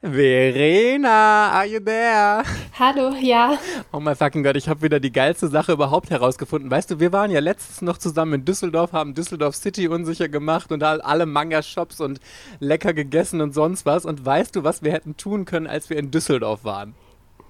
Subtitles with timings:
[0.00, 2.44] Verena, are you there?
[2.78, 3.58] Hallo, ja.
[3.92, 6.70] Oh mein fucking Gott, ich habe wieder die geilste Sache überhaupt herausgefunden.
[6.70, 10.70] Weißt du, wir waren ja letztens noch zusammen in Düsseldorf, haben Düsseldorf City unsicher gemacht
[10.70, 12.20] und alle Manga-Shops und
[12.60, 14.04] lecker gegessen und sonst was.
[14.04, 16.94] Und weißt du, was wir hätten tun können, als wir in Düsseldorf waren?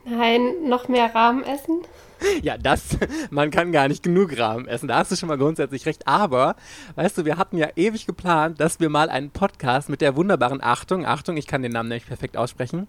[0.06, 1.82] Nein, noch mehr Rahmen essen?
[2.42, 2.96] Ja, das,
[3.30, 4.88] man kann gar nicht genug Rahmen essen.
[4.88, 6.06] Da hast du schon mal grundsätzlich recht.
[6.06, 6.56] Aber,
[6.94, 10.62] weißt du, wir hatten ja ewig geplant, dass wir mal einen Podcast mit der wunderbaren
[10.62, 12.86] Achtung, Achtung, ich kann den Namen nämlich perfekt aussprechen,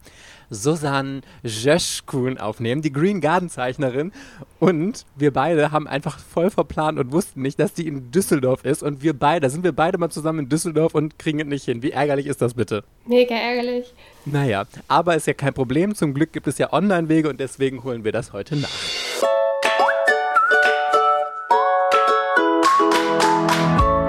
[0.49, 4.11] Susanne Jöschkun aufnehmen, die Green Garden Zeichnerin.
[4.59, 8.83] Und wir beide haben einfach voll verplant und wussten nicht, dass die in Düsseldorf ist.
[8.83, 11.65] Und wir beide, da sind wir beide mal zusammen in Düsseldorf und kriegen es nicht
[11.65, 11.81] hin.
[11.81, 12.83] Wie ärgerlich ist das bitte?
[13.05, 13.93] Mega ärgerlich.
[14.25, 15.95] Naja, aber ist ja kein Problem.
[15.95, 18.69] Zum Glück gibt es ja Online-Wege und deswegen holen wir das heute nach.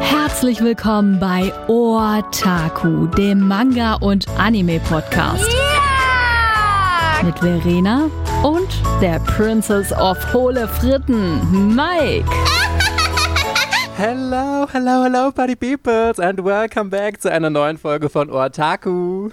[0.01, 5.49] Herzlich willkommen bei Otaku, dem Manga- und Anime-Podcast.
[5.49, 7.23] Yeah!
[7.23, 8.11] Mit Verena
[8.43, 8.69] und
[9.03, 12.24] der Princess of Hohle Fritten, Mike.
[13.99, 19.29] Hello, hello, hello, Party Peoples and welcome back zu einer neuen Folge von Otaku.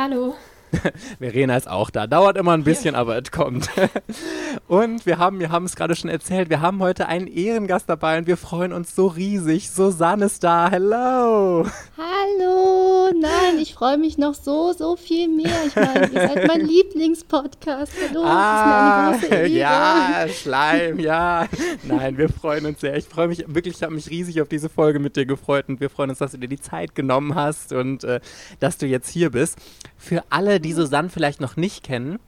[0.00, 0.34] Hallo.
[1.18, 2.06] Verena ist auch da.
[2.06, 3.00] Dauert immer ein bisschen, ja.
[3.00, 3.68] aber es kommt.
[4.68, 8.18] Und wir haben, wir haben es gerade schon erzählt, wir haben heute einen Ehrengast dabei
[8.18, 9.70] und wir freuen uns so riesig.
[9.70, 10.70] Susanne ist da.
[10.70, 11.66] Hello.
[11.96, 13.10] Hallo.
[13.20, 15.54] Nein, ich freue mich noch so, so viel mehr.
[15.66, 17.92] Ich meine, ihr seid mein Lieblingspodcast.
[18.08, 18.22] Hallo.
[18.24, 19.58] Ah, das ist mir eine große Ehre.
[19.58, 21.46] Ja, Schleim, ja.
[21.82, 22.96] Nein, wir freuen uns sehr.
[22.96, 25.80] Ich freue mich wirklich, ich habe mich riesig auf diese Folge mit dir gefreut und
[25.80, 28.20] wir freuen uns, dass du dir die Zeit genommen hast und äh,
[28.60, 29.58] dass du jetzt hier bist.
[29.96, 32.18] Für alle, die Susanne vielleicht noch nicht kennen,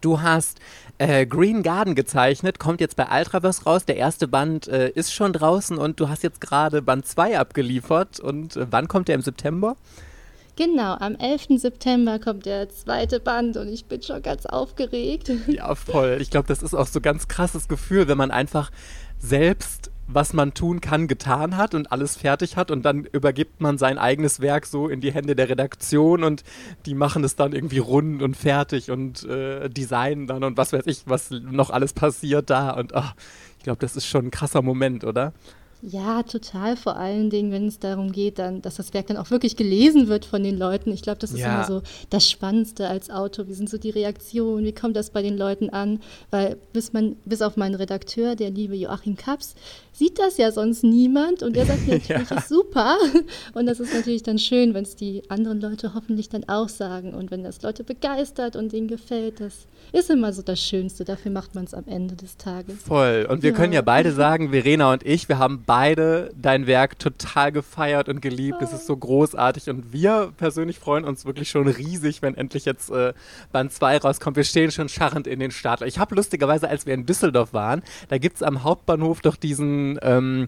[0.00, 0.58] du hast
[0.98, 3.84] äh, Green Garden gezeichnet, kommt jetzt bei Ultraverse raus.
[3.84, 8.20] Der erste Band äh, ist schon draußen und du hast jetzt gerade Band 2 abgeliefert.
[8.20, 9.76] Und äh, wann kommt der im September?
[10.56, 11.60] Genau, am 11.
[11.60, 15.30] September kommt der zweite Band und ich bin schon ganz aufgeregt.
[15.46, 16.18] Ja, voll.
[16.20, 18.70] Ich glaube, das ist auch so ein ganz krasses Gefühl, wenn man einfach
[19.18, 23.78] selbst was man tun kann, getan hat und alles fertig hat und dann übergibt man
[23.78, 26.44] sein eigenes Werk so in die Hände der Redaktion und
[26.86, 30.86] die machen es dann irgendwie rund und fertig und äh, designen dann und was weiß
[30.86, 33.14] ich, was noch alles passiert da und ach,
[33.58, 35.32] ich glaube, das ist schon ein krasser Moment, oder?
[35.84, 36.76] Ja, total.
[36.76, 40.06] Vor allen Dingen, wenn es darum geht, dann, dass das Werk dann auch wirklich gelesen
[40.06, 40.92] wird von den Leuten.
[40.92, 41.56] Ich glaube, das ist ja.
[41.56, 43.48] immer so das Spannendste als Autor.
[43.48, 44.64] Wie sind so die Reaktionen?
[44.64, 45.98] Wie kommt das bei den Leuten an?
[46.30, 49.56] Weil bis, man, bis auf meinen Redakteur, der liebe Joachim Kaps,
[49.92, 52.20] sieht das ja sonst niemand und der sagt natürlich, ja.
[52.20, 52.96] ist super.
[53.54, 57.12] Und das ist natürlich dann schön, wenn es die anderen Leute hoffentlich dann auch sagen
[57.12, 61.04] und wenn das Leute begeistert und denen gefällt, das ist immer so das Schönste.
[61.04, 62.76] Dafür macht man es am Ende des Tages.
[62.84, 63.26] Voll.
[63.28, 63.56] Und wir ja.
[63.56, 65.71] können ja beide sagen, Verena und ich, wir haben beide
[66.36, 68.60] dein Werk total gefeiert und geliebt.
[68.60, 72.90] Es ist so großartig und wir persönlich freuen uns wirklich schon riesig, wenn endlich jetzt
[72.90, 73.14] äh,
[73.52, 74.36] Band 2 rauskommt.
[74.36, 75.80] Wir stehen schon scharrend in den Start.
[75.82, 79.98] Ich habe lustigerweise, als wir in Düsseldorf waren, da gibt es am Hauptbahnhof doch diesen
[80.02, 80.46] ähm,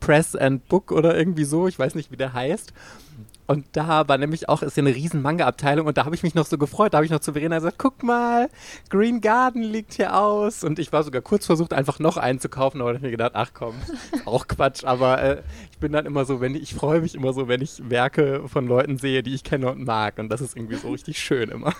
[0.00, 2.72] Press and Book oder irgendwie so, ich weiß nicht, wie der heißt.
[3.46, 6.34] Und da war nämlich auch, ist ja eine riesen Manga-Abteilung und da habe ich mich
[6.34, 6.94] noch so gefreut.
[6.94, 8.48] Da habe ich noch zu Verena gesagt, guck mal,
[8.88, 10.64] Green Garden liegt hier aus.
[10.64, 13.32] Und ich war sogar kurz versucht, einfach noch einen zu kaufen, aber ich mir gedacht,
[13.34, 13.74] ach komm,
[14.24, 14.84] auch Quatsch.
[14.84, 17.60] Aber äh, ich bin dann immer so, wenn ich, ich freue mich immer so, wenn
[17.60, 20.18] ich Werke von Leuten sehe, die ich kenne und mag.
[20.18, 21.74] Und das ist irgendwie so richtig schön immer.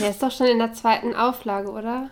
[0.00, 2.10] Der ist doch schon in der zweiten Auflage, oder?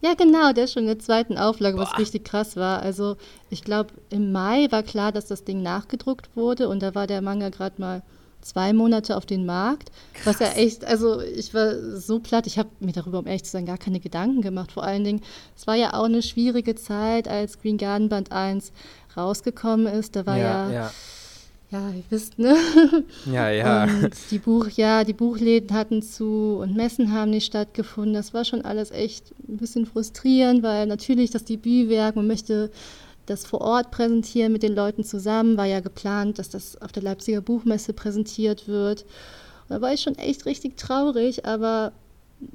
[0.00, 1.98] Ja, genau, der ist schon in der zweiten Auflage, was Boah.
[1.98, 2.82] richtig krass war.
[2.82, 3.16] Also,
[3.48, 7.22] ich glaube, im Mai war klar, dass das Ding nachgedruckt wurde und da war der
[7.22, 8.02] Manga gerade mal
[8.44, 9.90] zwei Monate auf den Markt.
[10.12, 10.40] Krass.
[10.40, 13.50] Was ja echt, also ich war so platt, ich habe mir darüber, um ehrlich zu
[13.50, 14.72] sein, gar keine Gedanken gemacht.
[14.72, 15.22] Vor allen Dingen,
[15.56, 18.72] es war ja auch eine schwierige Zeit, als Green Garden Band 1
[19.16, 20.16] rausgekommen ist.
[20.16, 20.90] Da war ja, ja, ja
[21.74, 22.56] ja, ihr wisst, ne?
[23.26, 23.84] Ja, ja.
[23.84, 28.14] Und die Buch, ja, die Buchläden hatten zu und Messen haben nicht stattgefunden.
[28.14, 32.70] Das war schon alles echt ein bisschen frustrierend, weil natürlich das Debütwerk, man möchte
[33.26, 37.02] das vor Ort präsentieren mit den Leuten zusammen, war ja geplant, dass das auf der
[37.02, 39.02] Leipziger Buchmesse präsentiert wird.
[39.02, 41.92] Und da war ich schon echt richtig traurig, aber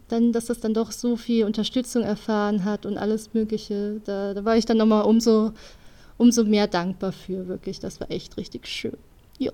[0.08, 4.46] dann, dass das dann doch so viel Unterstützung erfahren hat und alles Mögliche, da, da
[4.46, 5.52] war ich dann nochmal umso,
[6.18, 7.80] umso mehr dankbar für, wirklich.
[7.80, 8.98] Das war echt richtig schön.
[9.40, 9.52] Ja.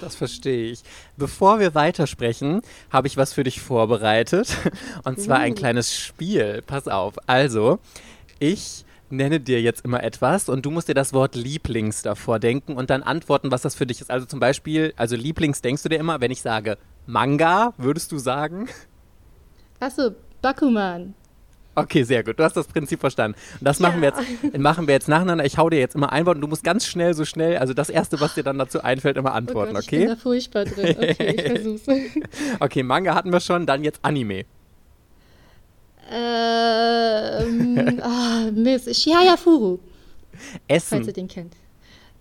[0.00, 0.80] Das verstehe ich.
[1.16, 4.48] Bevor wir weitersprechen, habe ich was für dich vorbereitet.
[5.04, 5.54] Und zwar ein uh.
[5.54, 6.62] kleines Spiel.
[6.66, 7.14] Pass auf.
[7.26, 7.78] Also,
[8.38, 12.76] ich nenne dir jetzt immer etwas und du musst dir das Wort Lieblings davor denken
[12.76, 14.10] und dann antworten, was das für dich ist.
[14.10, 18.18] Also zum Beispiel, also Lieblings denkst du dir immer, wenn ich sage Manga, würdest du
[18.18, 18.68] sagen?
[19.80, 20.10] Achso,
[20.42, 21.14] Bakuman.
[21.78, 22.38] Okay, sehr gut.
[22.38, 23.38] Du hast das Prinzip verstanden.
[23.60, 25.44] Und das machen, wir jetzt, machen wir jetzt nacheinander.
[25.44, 27.74] Ich hau dir jetzt immer ein Wort und du musst ganz schnell, so schnell, also
[27.74, 29.96] das Erste, was dir dann dazu einfällt, immer antworten, oh Gott, okay?
[29.96, 30.96] Ich bin da furchtbar drin.
[30.98, 31.82] Okay, ich versuch's.
[32.60, 34.46] okay, Manga hatten wir schon, dann jetzt Anime.
[37.76, 38.94] Ähm, ah, Mist.
[38.94, 39.78] Shiaya Furu,
[40.68, 41.54] falls ihr Essen, den kennt.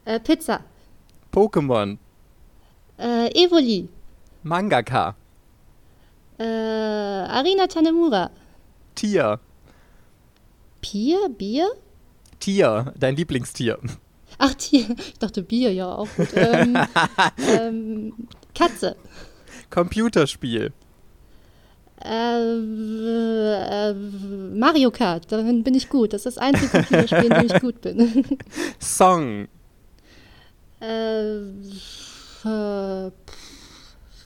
[0.05, 0.59] Äh, Pizza.
[1.31, 1.97] Pokémon,
[2.97, 3.89] Äh, Evoli.
[4.43, 5.15] Mangaka,
[6.37, 8.29] Äh, Arina Tanemura.
[8.95, 9.39] Tier,
[10.81, 11.29] Bier?
[11.29, 11.69] Bier?
[12.39, 13.79] Tier, dein Lieblingstier.
[14.37, 14.85] Ach, Tier.
[14.97, 16.27] Ich dachte Bier, ja, auch gut.
[16.35, 16.77] Ähm,
[17.49, 18.13] ähm,
[18.53, 18.95] Katze.
[19.69, 20.71] Computerspiel,
[22.07, 23.93] Äh, äh,
[24.55, 26.13] Mario Kart, darin bin ich gut.
[26.13, 28.25] Das ist das einzige Computerspiel, in dem ich gut bin.
[28.79, 29.47] Song,
[30.81, 31.37] äh,
[32.47, 33.11] äh,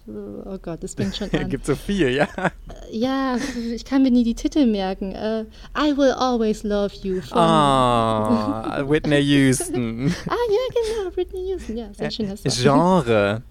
[0.08, 1.50] oh Gott, das fängt schon an.
[1.50, 2.28] gibt so viel, ja.
[2.92, 3.38] Ja,
[3.74, 5.14] ich kann mir nie die Titel merken.
[5.14, 5.46] Äh,
[5.78, 7.38] I Will Always Love You von.
[7.38, 10.14] Ah, Whitney Houston.
[10.28, 12.38] Ah, ja, genau, Britney Houston, ja, sehr Song.
[12.46, 13.44] Genre.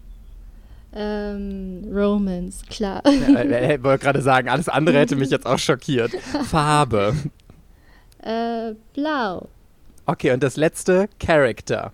[0.95, 3.03] Ähm, Romance, klar.
[3.05, 6.13] Äh, Ich wollte gerade sagen, alles andere hätte mich jetzt auch schockiert.
[6.45, 7.15] Farbe.
[8.23, 9.49] Äh, blau.
[10.07, 11.93] Okay, und das letzte, Character.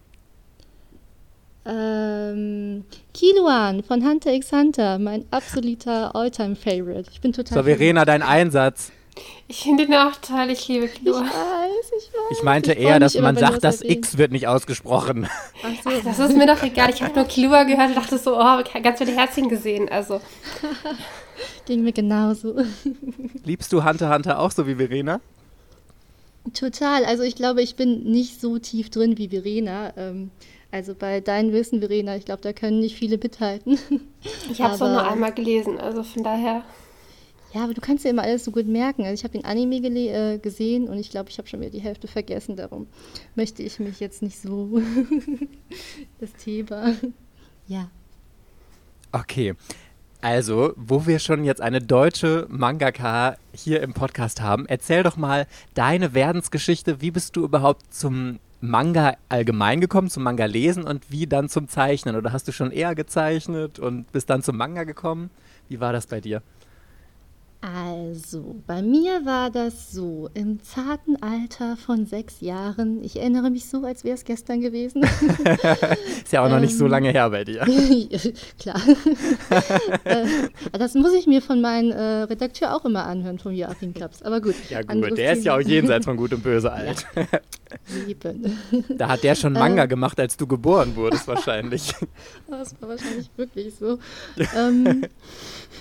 [1.67, 7.11] Ähm, Kiluan von Hunter x Hunter, mein absoluter Alltime-Favorite.
[7.11, 7.59] Ich bin total.
[7.59, 8.93] So, Verena, dein Einsatz.
[9.49, 11.31] Ich finde den auch toll, ich liebe ich weiß.
[12.31, 13.83] Ich meinte Ich eher, dass man sagt, das.
[13.83, 15.29] X wird nicht ausgesprochen.
[15.63, 15.91] Ach so.
[16.03, 16.91] Das ist mir doch egal.
[16.91, 19.89] Ich habe nur Chlor gehört und dachte so, oh, ganz viele Herzchen gesehen.
[19.89, 20.21] Also,
[21.67, 22.57] Ging mir genauso.
[23.45, 25.21] Liebst du Hunter Hunter auch so wie Verena?
[26.53, 27.05] Total.
[27.05, 29.95] Also ich glaube, ich bin nicht so tief drin wie Verena.
[29.97, 30.31] Ähm,
[30.71, 33.79] also bei deinem Wissen, Verena, ich glaube, da können nicht viele mithalten.
[34.51, 35.79] ich habe es auch nur einmal gelesen.
[35.79, 36.63] Also von daher.
[37.55, 39.03] Ja, aber du kannst dir immer alles so gut merken.
[39.03, 41.81] Also ich habe den Anime äh, gesehen und ich glaube, ich habe schon wieder die
[41.81, 42.57] Hälfte vergessen.
[42.57, 42.89] Darum
[43.37, 44.83] möchte ich mich jetzt nicht so
[46.21, 46.95] das Thema.
[47.69, 47.89] Ja.
[49.13, 49.55] Okay.
[50.21, 55.47] Also, wo wir schon jetzt eine deutsche Mangaka hier im Podcast haben, erzähl doch mal
[55.75, 57.01] deine Werdensgeschichte.
[57.03, 61.69] Wie bist du überhaupt zum Manga allgemein gekommen, zum Manga lesen und wie dann zum
[61.69, 62.17] Zeichnen?
[62.17, 65.31] Oder hast du schon eher gezeichnet und bist dann zum Manga gekommen?
[65.69, 66.43] Wie war das bei dir?
[67.67, 73.03] Also, bei mir war das so, im zarten Alter von sechs Jahren.
[73.03, 75.03] Ich erinnere mich so, als wäre es gestern gewesen.
[76.23, 77.61] Ist ja auch noch nicht so Ähm, lange her bei dir.
[78.59, 78.77] Klar.
[80.05, 80.27] äh,
[80.73, 84.21] das muss ich mir von meinem äh, Redakteur auch immer anhören, vom Joachim Kaps.
[84.21, 84.57] Aber gut.
[84.69, 85.71] Ja gut, der ist ja auch Thema.
[85.71, 87.07] jenseits von Gut und Böse alt.
[88.09, 88.59] Eben.
[88.97, 89.59] Da hat der schon Äh.
[89.59, 91.93] Manga gemacht, als du geboren wurdest wahrscheinlich.
[92.49, 93.99] Das war wahrscheinlich wirklich so.
[94.57, 95.03] ähm,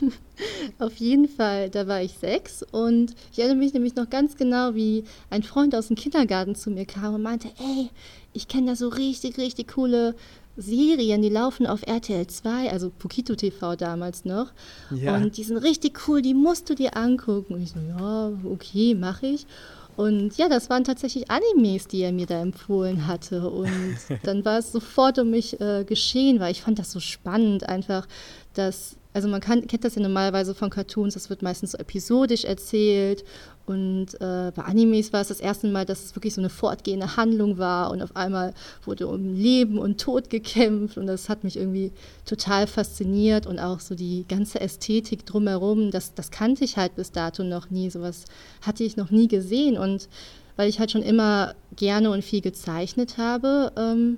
[0.80, 4.76] auf jeden Fall, da war ich sechs und ich erinnere mich nämlich noch ganz genau,
[4.76, 7.90] wie ein Freund aus dem Kindergarten zu mir kam und meinte, ey,
[8.34, 10.16] ich kenne da so richtig, richtig coole
[10.56, 14.52] Serien, die laufen auf RTL 2, also Pokito TV damals noch.
[14.92, 15.16] Ja.
[15.16, 17.56] Und die sind richtig cool, die musst du dir angucken.
[17.56, 19.48] Und ich so, ja, okay, mache ich.
[19.96, 23.50] Und ja, das waren tatsächlich Animes, die er mir da empfohlen hatte.
[23.50, 27.68] Und dann war es sofort um mich äh, geschehen, weil ich fand das so spannend,
[27.68, 28.08] einfach,
[28.54, 32.44] dass, also man kann, kennt das ja normalerweise von Cartoons, das wird meistens so episodisch
[32.46, 33.24] erzählt.
[33.66, 37.16] Und äh, bei Animes war es das erste Mal, dass es wirklich so eine fortgehende
[37.16, 40.98] Handlung war und auf einmal wurde um Leben und Tod gekämpft.
[40.98, 41.92] Und das hat mich irgendwie
[42.26, 47.12] total fasziniert und auch so die ganze Ästhetik drumherum, das, das kannte ich halt bis
[47.12, 48.26] dato noch nie, sowas
[48.62, 49.78] hatte ich noch nie gesehen.
[49.78, 50.10] Und
[50.56, 54.18] weil ich halt schon immer gerne und viel gezeichnet habe, ähm,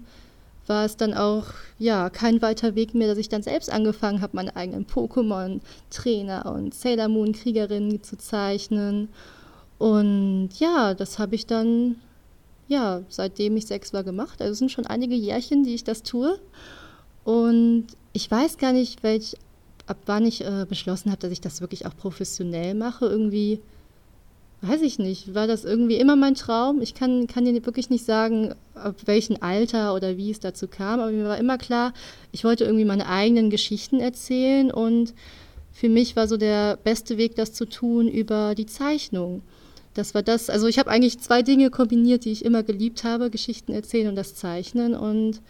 [0.67, 1.45] war es dann auch
[1.77, 6.73] ja kein weiter Weg mehr, dass ich dann selbst angefangen habe, meine eigenen Pokémon-Trainer und
[6.73, 9.09] Sailor Moon-Kriegerinnen zu zeichnen.
[9.77, 11.97] Und ja, das habe ich dann,
[12.67, 14.41] ja, seitdem ich sechs war gemacht.
[14.41, 16.39] Also es sind schon einige Jährchen, die ich das tue.
[17.23, 19.35] Und ich weiß gar nicht, welch,
[19.87, 23.05] ab wann ich äh, beschlossen habe, dass ich das wirklich auch professionell mache.
[23.05, 23.59] Irgendwie,
[24.67, 26.81] weiß ich nicht, war das irgendwie immer mein Traum.
[26.81, 30.99] Ich kann, kann dir wirklich nicht sagen, ab welchem Alter oder wie es dazu kam,
[30.99, 31.93] aber mir war immer klar,
[32.31, 35.13] ich wollte irgendwie meine eigenen Geschichten erzählen und
[35.71, 39.41] für mich war so der beste Weg, das zu tun, über die Zeichnung.
[39.93, 43.29] Das war das, also ich habe eigentlich zwei Dinge kombiniert, die ich immer geliebt habe,
[43.29, 44.93] Geschichten erzählen und das Zeichnen.
[44.93, 45.41] Und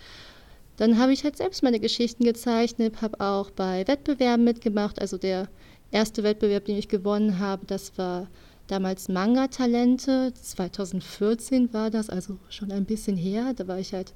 [0.77, 4.99] dann habe ich halt selbst meine Geschichten gezeichnet, habe auch bei Wettbewerben mitgemacht.
[4.99, 5.47] Also der
[5.91, 8.27] erste Wettbewerb, den ich gewonnen habe, das war
[8.67, 10.33] damals Manga-Talente.
[10.33, 13.53] 2014 war das, also schon ein bisschen her.
[13.55, 14.13] Da war ich halt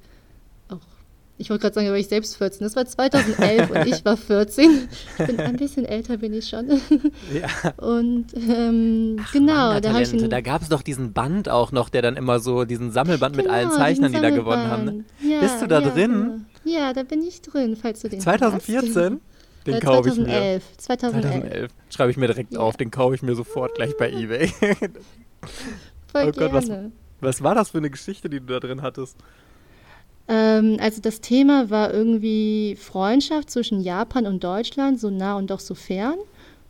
[0.68, 0.80] auch
[1.40, 2.60] ich wollte gerade sagen, da war ich selbst 14.
[2.60, 4.88] Das war 2011 und ich war 14.
[5.18, 6.68] Ich bin ein bisschen älter, bin ich schon.
[7.32, 7.70] Ja.
[7.78, 10.28] Und ähm, Ach, genau, da habe ich.
[10.28, 13.44] Da gab es doch diesen Band auch noch, der dann immer so, diesen Sammelband genau,
[13.44, 14.84] mit allen genau, Zeichnern, die da gewonnen haben.
[14.84, 15.04] Ne?
[15.26, 16.44] Ja, Bist du da ja, drin?
[16.64, 19.20] Ja, da bin ich drin, falls du den 2014?
[19.66, 20.60] Den äh, kaufe ich mir.
[20.78, 20.78] 2011.
[20.78, 21.70] 2011.
[21.90, 22.60] Schreibe ich mir direkt ja.
[22.60, 24.48] auf, den kaufe ich mir sofort gleich bei Ebay.
[26.12, 26.70] Voll oh Gott, was,
[27.20, 29.16] was war das für eine Geschichte, die du da drin hattest?
[30.28, 35.60] Ähm, also das Thema war irgendwie Freundschaft zwischen Japan und Deutschland, so nah und doch
[35.60, 36.16] so fern.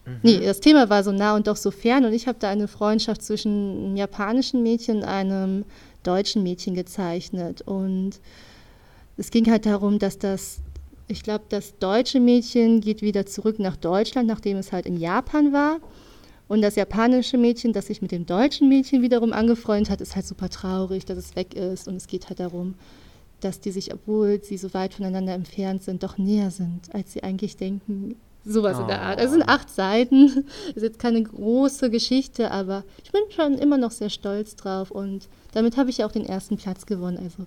[0.06, 0.18] Mhm.
[0.22, 2.68] Nee, das Thema war so nah und doch so fern und ich habe da eine
[2.68, 5.64] Freundschaft zwischen einem japanischen Mädchen und einem
[6.02, 7.62] deutschen Mädchen gezeichnet.
[7.62, 8.20] Und
[9.16, 10.60] es ging halt darum, dass das,
[11.10, 15.52] ich glaube, das deutsche Mädchen geht wieder zurück nach Deutschland, nachdem es halt in Japan
[15.52, 15.78] war.
[16.48, 20.26] Und das japanische Mädchen, das sich mit dem deutschen Mädchen wiederum angefreundet hat, ist halt
[20.26, 21.86] super traurig, dass es weg ist.
[21.86, 22.74] Und es geht halt darum,
[23.40, 27.22] dass die sich, obwohl sie so weit voneinander entfernt sind, doch näher sind, als sie
[27.22, 28.16] eigentlich denken.
[28.44, 28.82] Sowas oh.
[28.82, 29.20] in der Art.
[29.20, 30.44] Es sind acht Seiten.
[30.70, 34.90] Es ist jetzt keine große Geschichte, aber ich bin schon immer noch sehr stolz drauf
[34.90, 37.18] und damit habe ich auch den ersten Platz gewonnen.
[37.18, 37.46] Also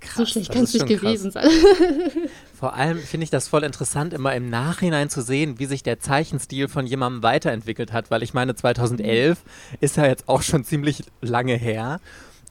[0.00, 1.44] Krass, so schlecht kann es nicht gewesen krass.
[1.44, 2.28] sein.
[2.58, 6.00] Vor allem finde ich das voll interessant, immer im Nachhinein zu sehen, wie sich der
[6.00, 9.38] Zeichenstil von jemandem weiterentwickelt hat, weil ich meine, 2011
[9.80, 12.00] ist ja jetzt auch schon ziemlich lange her.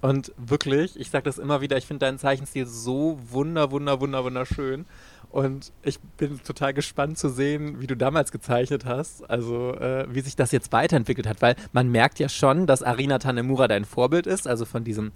[0.02, 4.24] Und wirklich, ich sage das immer wieder, ich finde deinen Zeichenstil so wunder, wunder, wunder,
[4.24, 4.86] wunderschön.
[5.30, 10.22] Und ich bin total gespannt zu sehen, wie du damals gezeichnet hast, also äh, wie
[10.22, 14.26] sich das jetzt weiterentwickelt hat, weil man merkt ja schon, dass Arina Tanemura dein Vorbild
[14.26, 15.12] ist, also von diesem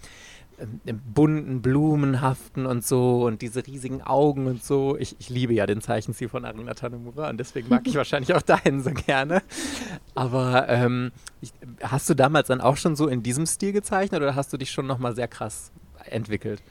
[1.14, 4.98] bunten, blumenhaften und so und diese riesigen Augen und so.
[4.98, 8.42] Ich, ich liebe ja den Zeichenstil von Arina Tanemura und deswegen mag ich wahrscheinlich auch
[8.42, 9.42] deinen so gerne.
[10.16, 14.36] Aber ähm, ich, hast du damals dann auch schon so in diesem Stil gezeichnet oder
[14.36, 15.72] hast du dich schon nochmal sehr krass
[16.10, 16.62] entwickelt?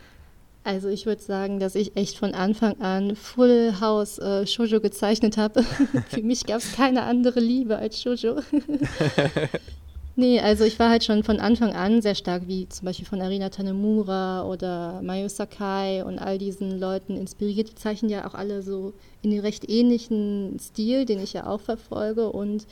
[0.65, 5.37] Also ich würde sagen, dass ich echt von Anfang an Full House äh, Shoujo gezeichnet
[5.37, 5.63] habe.
[6.09, 8.41] Für mich gab es keine andere Liebe als Shoujo.
[10.15, 13.23] Nee, also ich war halt schon von Anfang an sehr stark, wie zum Beispiel von
[13.23, 17.71] Arina Tanemura oder Mayu Sakai und all diesen Leuten inspiriert.
[17.71, 18.93] Die zeichnen ja auch alle so
[19.23, 22.31] in den recht ähnlichen Stil, den ich ja auch verfolge.
[22.31, 22.67] Und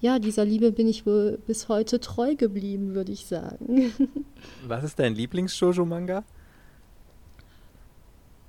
[0.00, 3.92] ja, dieser Liebe bin ich wohl bis heute treu geblieben, würde ich sagen.
[4.66, 6.24] Was ist dein Lieblings-Shoujo-Manga?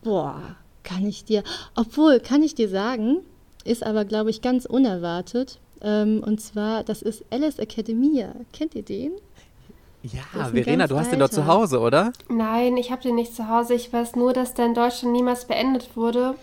[0.02, 1.44] Boah, kann ich dir.
[1.76, 3.18] Obwohl, kann ich dir sagen,
[3.66, 5.60] ist aber, glaube ich, ganz unerwartet.
[5.82, 8.34] Ähm, und zwar, das ist Alice Academia.
[8.54, 9.12] Kennt ihr den?
[10.02, 12.14] Ja, Verena, du hast den doch zu Hause, oder?
[12.30, 13.74] Nein, ich habe den nicht zu Hause.
[13.74, 16.36] Ich weiß nur, dass der in Deutschland niemals beendet wurde.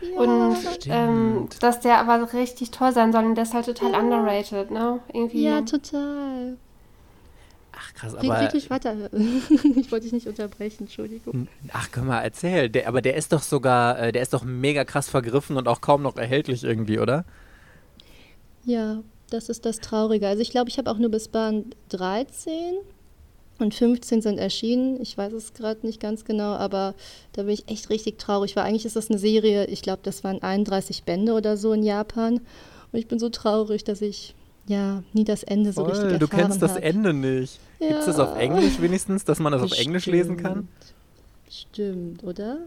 [0.00, 0.56] Ja, und
[0.88, 4.00] ähm, dass der aber richtig toll sein soll und der ist halt total ja.
[4.00, 5.00] underrated, ne?
[5.12, 5.44] Irgendwie.
[5.44, 6.56] Ja, total.
[7.72, 8.40] Ach krass, aber.
[8.40, 8.94] Wirklich weiter.
[9.12, 11.48] ich wollte dich nicht unterbrechen, Entschuldigung.
[11.72, 12.68] Ach, komm mal, erzähl.
[12.68, 15.80] Der, aber der ist doch sogar, äh, der ist doch mega krass vergriffen und auch
[15.80, 17.24] kaum noch erhältlich irgendwie, oder?
[18.66, 20.28] Ja, das ist das Traurige.
[20.28, 22.76] Also ich glaube, ich habe auch nur bis Band 13
[23.58, 25.00] und 15 sind erschienen.
[25.00, 26.94] Ich weiß es gerade nicht ganz genau, aber
[27.32, 30.24] da bin ich echt richtig traurig, weil eigentlich ist das eine Serie, ich glaube, das
[30.24, 32.34] waren 31 Bände oder so in Japan.
[32.92, 34.34] Und ich bin so traurig, dass ich
[34.66, 36.82] ja nie das Ende Voll, so richtig erfahren Du kennst das hab.
[36.82, 37.60] Ende nicht.
[37.78, 37.88] Ja.
[37.88, 39.80] Gibt es das auf Englisch wenigstens, dass man das Bestimmt.
[39.80, 40.68] auf Englisch lesen kann?
[41.48, 42.58] Stimmt, oder?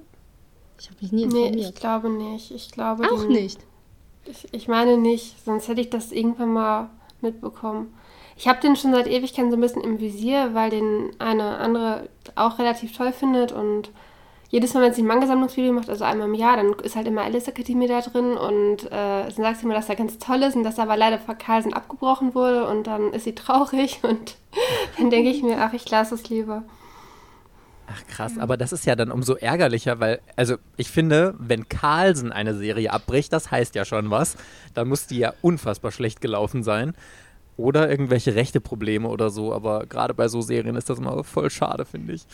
[0.80, 1.56] Ich habe mich nie informiert.
[1.56, 2.52] Nee, ich glaube nicht.
[2.52, 3.60] Ich glaube auch nicht.
[4.30, 7.94] Ich, ich meine nicht, sonst hätte ich das irgendwann mal mitbekommen.
[8.38, 12.10] Ich habe den schon seit Ewigkeiten so ein bisschen im Visier, weil den eine andere
[12.36, 13.90] auch relativ toll findet und
[14.50, 17.22] jedes Mal, wenn sie ein Manga-Sammlungsvideo macht, also einmal im Jahr, dann ist halt immer
[17.24, 20.56] Alice Academy da drin und äh, dann sagt sie mir, dass er ganz toll ist
[20.56, 24.38] und dass er aber leider von Carlsen abgebrochen wurde und dann ist sie traurig und
[24.98, 26.64] dann denke ich mir, ach, ich lasse es lieber.
[27.92, 32.32] Ach krass, aber das ist ja dann umso ärgerlicher, weil, also ich finde, wenn Carlsen
[32.32, 34.38] eine Serie abbricht, das heißt ja schon was,
[34.76, 36.94] dann muss die ja unfassbar schlecht gelaufen sein.
[37.58, 41.50] Oder irgendwelche rechte Probleme oder so, aber gerade bei so Serien ist das immer voll
[41.50, 42.26] schade, finde ich.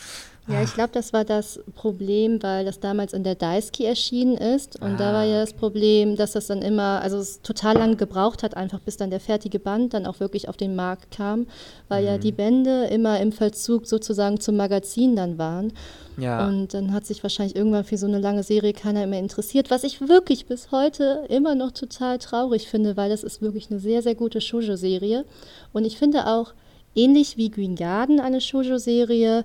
[0.48, 4.80] Ja, ich glaube, das war das Problem, weil das damals in der Daisuke erschienen ist.
[4.80, 7.96] Und ah, da war ja das Problem, dass das dann immer, also es total lange
[7.96, 11.46] gebraucht hat, einfach bis dann der fertige Band dann auch wirklich auf den Markt kam,
[11.88, 12.08] weil mhm.
[12.08, 15.72] ja die Bände immer im Vollzug sozusagen zum Magazin dann waren.
[16.16, 16.46] Ja.
[16.46, 19.84] Und dann hat sich wahrscheinlich irgendwann für so eine lange Serie keiner mehr interessiert, was
[19.84, 24.00] ich wirklich bis heute immer noch total traurig finde, weil das ist wirklich eine sehr,
[24.00, 25.24] sehr gute Shoujo-Serie.
[25.72, 26.54] Und ich finde auch,
[26.94, 29.44] ähnlich wie Green Garden, eine Shoujo-Serie,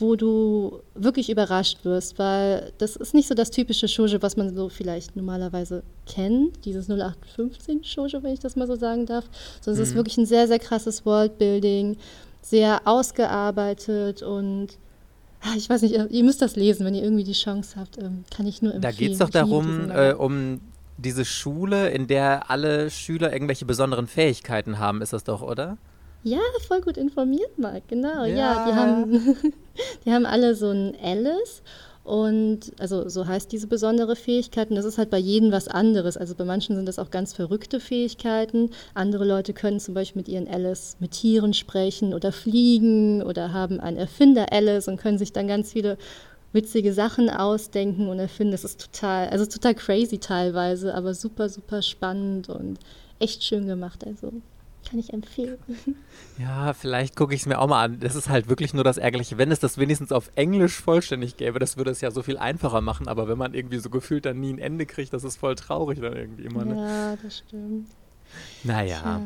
[0.00, 4.54] wo du wirklich überrascht wirst, weil das ist nicht so das typische Shoujo, was man
[4.54, 9.24] so vielleicht normalerweise kennt, dieses 0815 Shoujo, wenn ich das mal so sagen darf,
[9.60, 9.82] sondern mhm.
[9.82, 9.98] es ist mhm.
[9.98, 11.96] wirklich ein sehr, sehr krasses Worldbuilding,
[12.42, 14.78] sehr ausgearbeitet und
[15.42, 17.96] Ah, ich weiß nicht, ihr müsst das lesen, wenn ihr irgendwie die Chance habt.
[17.96, 18.82] Ähm, kann ich nur empfehlen.
[18.82, 20.60] Da geht es doch darum, äh, um
[20.98, 25.78] diese Schule, in der alle Schüler irgendwelche besonderen Fähigkeiten haben, ist das doch, oder?
[26.22, 28.24] Ja, voll gut informiert, Marc, genau.
[28.24, 29.36] Ja, ja die, haben,
[30.04, 31.62] die haben alle so ein Alice
[32.04, 34.70] und also so heißt diese besondere Fähigkeit.
[34.70, 36.16] Und das ist halt bei jedem was anderes.
[36.16, 38.70] Also bei manchen sind das auch ganz verrückte Fähigkeiten.
[38.94, 43.80] Andere Leute können zum Beispiel mit ihren Alice mit Tieren sprechen oder fliegen oder haben
[43.80, 45.98] einen Erfinder Alice und können sich dann ganz viele
[46.52, 48.52] witzige Sachen ausdenken und erfinden.
[48.52, 52.78] Das ist total, also total crazy teilweise, aber super, super spannend und
[53.20, 54.04] echt schön gemacht.
[54.04, 54.32] Also
[54.88, 55.58] kann ich empfehlen.
[56.38, 58.00] Ja, vielleicht gucke ich es mir auch mal an.
[58.00, 59.36] Das ist halt wirklich nur das Ärgerliche.
[59.36, 62.80] Wenn es das wenigstens auf Englisch vollständig gäbe, das würde es ja so viel einfacher
[62.80, 63.08] machen.
[63.08, 66.00] Aber wenn man irgendwie so gefühlt dann nie ein Ende kriegt, das ist voll traurig
[66.00, 66.64] dann irgendwie immer.
[66.64, 66.76] Ne?
[66.76, 67.88] Ja, das stimmt.
[68.64, 69.02] Naja.
[69.04, 69.22] Ja.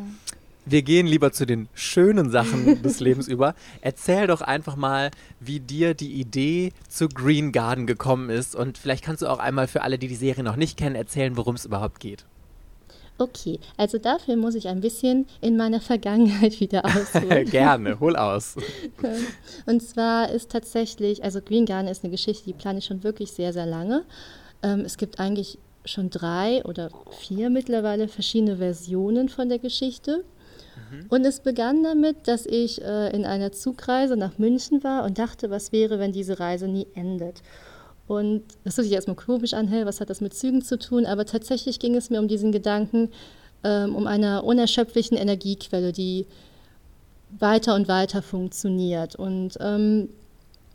[0.66, 3.54] Wir gehen lieber zu den schönen Sachen des Lebens über.
[3.80, 8.56] Erzähl doch einfach mal, wie dir die Idee zu Green Garden gekommen ist.
[8.56, 11.36] Und vielleicht kannst du auch einmal für alle, die die Serie noch nicht kennen, erzählen,
[11.36, 12.24] worum es überhaupt geht.
[13.16, 17.44] Okay, also dafür muss ich ein bisschen in meiner Vergangenheit wieder ausholen.
[17.50, 18.56] Gerne, hol aus.
[19.66, 23.30] Und zwar ist tatsächlich, also Green Garden ist eine Geschichte, die plane ich schon wirklich
[23.30, 24.02] sehr, sehr lange.
[24.64, 26.90] Ähm, es gibt eigentlich schon drei oder
[27.20, 30.24] vier mittlerweile verschiedene Versionen von der Geschichte.
[30.90, 31.06] Mhm.
[31.08, 35.50] Und es begann damit, dass ich äh, in einer Zugreise nach München war und dachte,
[35.50, 37.42] was wäre, wenn diese Reise nie endet.
[38.06, 41.06] Und das hört sich erstmal komisch an, hey, was hat das mit Zügen zu tun?
[41.06, 43.10] Aber tatsächlich ging es mir um diesen Gedanken,
[43.62, 46.26] ähm, um eine unerschöpflichen Energiequelle, die
[47.38, 49.16] weiter und weiter funktioniert.
[49.16, 50.08] Und ähm,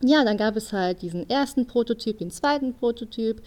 [0.01, 3.41] ja, dann gab es halt diesen ersten Prototyp, den zweiten Prototyp,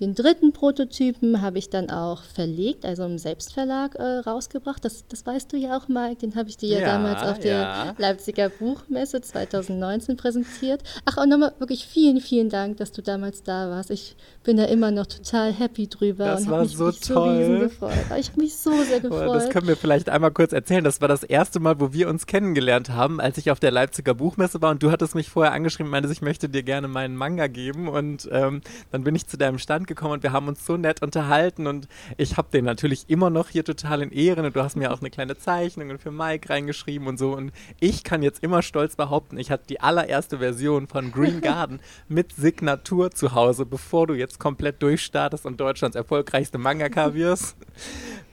[0.00, 4.82] den dritten Prototypen habe ich dann auch verlegt, also im Selbstverlag äh, rausgebracht.
[4.82, 6.16] Das, das weißt du ja auch, Mike.
[6.22, 7.94] Den habe ich dir ja, ja, damals auf der ja.
[7.98, 10.82] Leipziger Buchmesse 2019 präsentiert.
[11.04, 13.90] Ach, und nochmal wirklich vielen, vielen Dank, dass du damals da warst.
[13.90, 17.44] Ich bin da immer noch total happy drüber das und habe mich, so toll.
[17.44, 17.92] so gefreut.
[18.18, 19.34] Ich habe mich so sehr gefreut.
[19.34, 20.82] Das können wir vielleicht einmal kurz erzählen.
[20.82, 24.14] Das war das erste Mal, wo wir uns kennengelernt haben, als ich auf der Leipziger
[24.14, 27.16] Buchmesse war und du hattest mich vorher angeschrieben und meinte, ich möchte dir gerne meinen
[27.16, 30.64] Manga geben und ähm, dann bin ich zu deinem Stand gekommen und wir haben uns
[30.64, 34.56] so nett unterhalten und ich habe den natürlich immer noch hier total in Ehren und
[34.56, 38.22] du hast mir auch eine kleine Zeichnung für Mike reingeschrieben und so und ich kann
[38.22, 43.34] jetzt immer stolz behaupten, ich hatte die allererste Version von Green Garden mit Signatur zu
[43.34, 47.56] Hause, bevor du jetzt komplett durchstartest und Deutschlands erfolgreichste Mangaka wirst.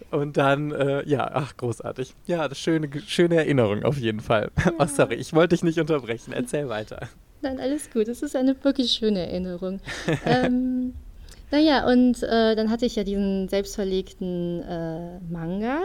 [0.10, 2.15] Und dann, äh, ja, ach, großartig.
[2.27, 4.51] Ja, das schöne, schöne Erinnerung auf jeden Fall.
[4.65, 4.71] Ja.
[4.79, 6.32] Oh, sorry, ich wollte dich nicht unterbrechen.
[6.34, 7.10] Erzähl weiter.
[7.41, 8.08] Nein, alles gut.
[8.08, 9.79] Es ist eine wirklich schöne Erinnerung.
[10.25, 10.93] ähm,
[11.51, 15.81] naja, und äh, dann hatte ich ja diesen selbstverlegten äh, Manga.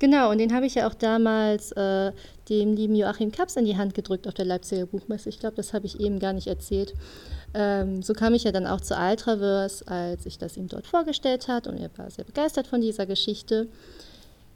[0.00, 2.12] Genau, und den habe ich ja auch damals äh,
[2.48, 5.28] dem lieben Joachim Kaps in die Hand gedrückt auf der Leipziger Buchmesse.
[5.28, 6.94] Ich glaube, das habe ich eben gar nicht erzählt.
[7.54, 11.46] Ähm, so kam ich ja dann auch zu Altraverse, als ich das ihm dort vorgestellt
[11.46, 13.68] hat und er war sehr begeistert von dieser Geschichte.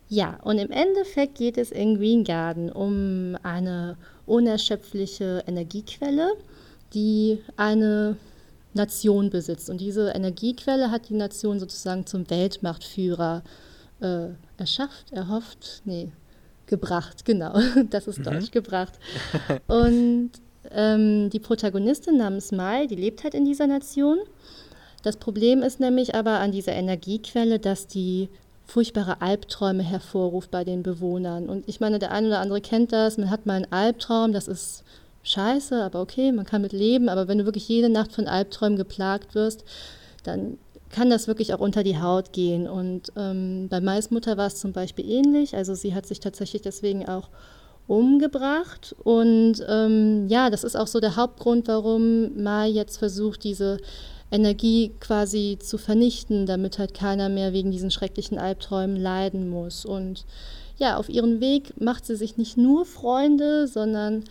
[0.08, 6.32] Ja, und im Endeffekt geht es in Green Garden um eine unerschöpfliche Energiequelle,
[6.94, 8.16] die eine
[8.78, 9.68] Nation besitzt.
[9.68, 13.42] Und diese Energiequelle hat die Nation sozusagen zum Weltmachtführer
[14.00, 16.12] äh, erschafft, erhofft, nee,
[16.66, 17.58] gebracht, genau,
[17.90, 18.24] das ist mhm.
[18.24, 18.94] Deutsch, gebracht.
[19.66, 20.30] Und
[20.70, 24.18] ähm, die Protagonistin namens Mai, die lebt halt in dieser Nation.
[25.02, 28.28] Das Problem ist nämlich aber an dieser Energiequelle, dass die
[28.66, 31.48] furchtbare Albträume hervorruft bei den Bewohnern.
[31.48, 34.46] Und ich meine, der eine oder andere kennt das, man hat mal einen Albtraum, das
[34.46, 34.84] ist
[35.28, 37.08] scheiße, aber okay, man kann mit leben.
[37.08, 39.64] Aber wenn du wirklich jede Nacht von Albträumen geplagt wirst,
[40.24, 40.58] dann
[40.90, 42.68] kann das wirklich auch unter die Haut gehen.
[42.68, 45.54] Und ähm, bei Mais Mutter war es zum Beispiel ähnlich.
[45.54, 47.28] Also sie hat sich tatsächlich deswegen auch
[47.86, 48.94] umgebracht.
[49.02, 53.78] Und ähm, ja, das ist auch so der Hauptgrund, warum Mai jetzt versucht, diese
[54.30, 59.84] Energie quasi zu vernichten, damit halt keiner mehr wegen diesen schrecklichen Albträumen leiden muss.
[59.84, 60.26] Und
[60.76, 64.24] ja, auf ihrem Weg macht sie sich nicht nur Freunde, sondern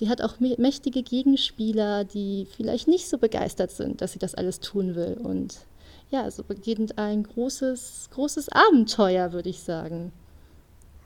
[0.00, 4.58] sie hat auch mächtige Gegenspieler, die vielleicht nicht so begeistert sind, dass sie das alles
[4.58, 5.18] tun will.
[5.22, 5.58] Und
[6.10, 10.10] ja, so beginnt ein großes, großes Abenteuer, würde ich sagen.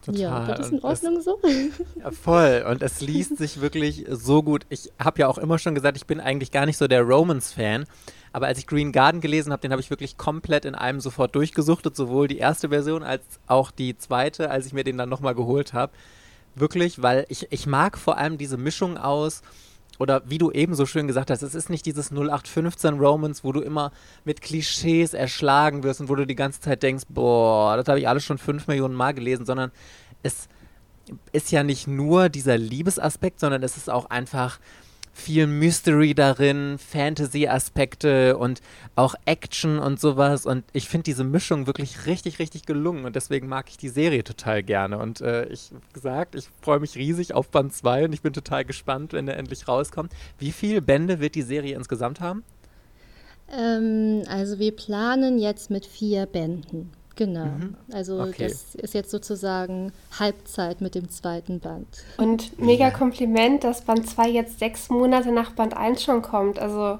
[0.06, 0.20] Total.
[0.20, 1.40] Ja, das ist in Ordnung es, so.
[2.00, 2.64] Ja, voll.
[2.70, 4.64] Und es liest sich wirklich so gut.
[4.68, 7.86] Ich habe ja auch immer schon gesagt, ich bin eigentlich gar nicht so der Romans-Fan.
[8.32, 11.34] Aber als ich Green Garden gelesen habe, den habe ich wirklich komplett in einem sofort
[11.34, 11.96] durchgesuchtet.
[11.96, 15.72] Sowohl die erste Version als auch die zweite, als ich mir den dann nochmal geholt
[15.72, 15.92] habe.
[16.54, 19.42] Wirklich, weil ich, ich mag vor allem diese Mischung aus,
[19.98, 23.52] oder wie du eben so schön gesagt hast, es ist nicht dieses 0815 Romans, wo
[23.52, 23.92] du immer
[24.24, 28.08] mit Klischees erschlagen wirst und wo du die ganze Zeit denkst, boah, das habe ich
[28.08, 29.70] alles schon fünf Millionen Mal gelesen, sondern
[30.22, 30.48] es
[31.32, 34.58] ist ja nicht nur dieser Liebesaspekt, sondern es ist auch einfach
[35.14, 38.60] viel Mystery darin, Fantasy-Aspekte und
[38.96, 40.44] auch Action und sowas.
[40.44, 43.04] Und ich finde diese Mischung wirklich richtig, richtig gelungen.
[43.04, 44.98] Und deswegen mag ich die Serie total gerne.
[44.98, 48.64] Und äh, ich gesagt, ich freue mich riesig auf Band 2 und ich bin total
[48.64, 50.12] gespannt, wenn der endlich rauskommt.
[50.38, 52.42] Wie viele Bände wird die Serie insgesamt haben?
[53.52, 56.90] Ähm, also wir planen jetzt mit vier Bänden.
[57.16, 57.44] Genau.
[57.44, 57.76] Mhm.
[57.92, 58.48] Also okay.
[58.48, 61.86] das ist jetzt sozusagen Halbzeit mit dem zweiten Band.
[62.16, 66.58] Und mega Kompliment, dass Band 2 jetzt sechs Monate nach Band 1 schon kommt.
[66.58, 66.98] Also ja.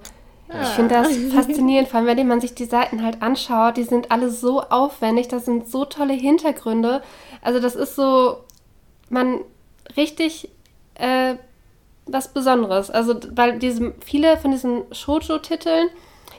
[0.63, 4.11] ich finde das faszinierend, vor allem wenn man sich die Seiten halt anschaut, die sind
[4.11, 7.03] alle so aufwendig, das sind so tolle Hintergründe.
[7.43, 8.39] Also das ist so,
[9.11, 9.41] man
[9.97, 10.49] richtig
[10.95, 11.35] äh,
[12.07, 12.91] was Besonderes.
[12.91, 15.89] Also weil diese, viele von diesen Shoujo-Titeln,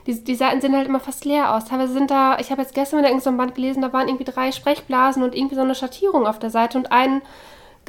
[0.07, 1.65] die, die Seiten sehen halt immer fast leer aus.
[1.65, 4.25] Teilweise sind da, ich habe jetzt gestern wieder irgendein so Band gelesen, da waren irgendwie
[4.25, 7.21] drei Sprechblasen und irgendwie so eine Schattierung auf der Seite und ein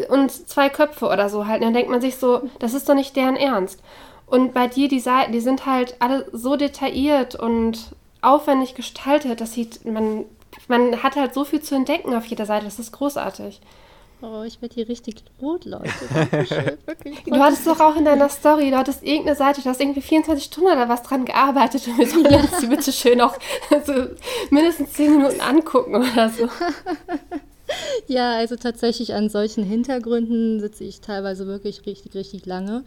[0.09, 1.61] und zwei Köpfe oder so halt.
[1.61, 3.83] Und dann denkt man sich so, das ist doch nicht deren Ernst.
[4.26, 9.52] Und bei dir, die Seiten, die sind halt alle so detailliert und aufwendig gestaltet, dass
[9.52, 10.24] sieht, man,
[10.68, 12.64] man hat halt so viel zu entdecken auf jeder Seite.
[12.64, 13.61] Das ist großartig.
[14.22, 15.90] Oh, ich werde hier richtig rot, Leute.
[16.87, 20.00] Wirklich, du hattest doch auch in deiner Story, du hattest irgendeine Seite, du hast irgendwie
[20.00, 23.37] 24 Stunden oder was dran gearbeitet und wir sollen uns die bitte schön auch
[23.85, 23.92] so
[24.50, 26.48] mindestens 10 Minuten angucken oder so.
[28.07, 32.85] Ja, also tatsächlich an solchen Hintergründen sitze ich teilweise wirklich richtig, richtig lange.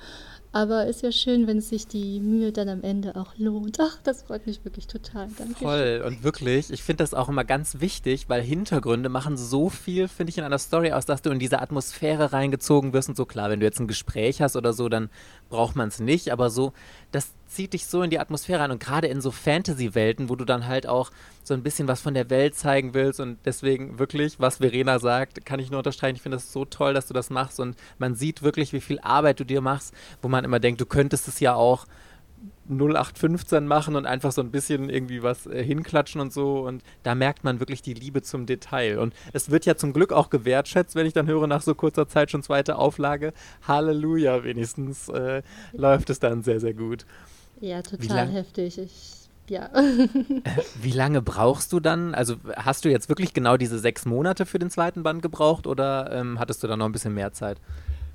[0.52, 3.78] Aber ist ja schön, wenn sich die Mühe dann am Ende auch lohnt.
[3.80, 5.28] Ach, das freut mich wirklich total.
[5.38, 5.56] Danke.
[5.56, 10.08] Voll und wirklich, ich finde das auch immer ganz wichtig, weil Hintergründe machen so viel,
[10.08, 13.26] finde ich, in einer Story aus, dass du in diese Atmosphäre reingezogen wirst und so.
[13.26, 15.10] Klar, wenn du jetzt ein Gespräch hast oder so, dann
[15.50, 16.74] braucht man es nicht, aber so,
[17.12, 20.46] das zieht dich so in die Atmosphäre ein und gerade in so Fantasy-Welten, wo du
[20.46, 21.12] dann halt auch
[21.44, 25.46] so ein bisschen was von der Welt zeigen willst und deswegen wirklich, was Verena sagt,
[25.46, 26.16] kann ich nur unterstreichen.
[26.16, 29.00] Ich finde das so toll, dass du das machst und man sieht wirklich, wie viel
[29.00, 31.86] Arbeit du dir machst, wo man immer denkt, du könntest es ja auch
[32.69, 36.60] 0815 machen und einfach so ein bisschen irgendwie was äh, hinklatschen und so.
[36.67, 38.99] Und da merkt man wirklich die Liebe zum Detail.
[38.99, 42.08] Und es wird ja zum Glück auch gewertschätzt, wenn ich dann höre, nach so kurzer
[42.08, 43.34] Zeit schon zweite Auflage.
[43.67, 45.41] Halleluja, wenigstens äh,
[45.73, 47.06] läuft es dann sehr, sehr gut.
[47.60, 48.78] Ja, total heftig.
[48.78, 49.69] Ich, ja.
[50.82, 52.13] Wie lange brauchst du dann?
[52.13, 56.12] Also hast du jetzt wirklich genau diese sechs Monate für den zweiten Band gebraucht oder
[56.12, 57.60] ähm, hattest du da noch ein bisschen mehr Zeit?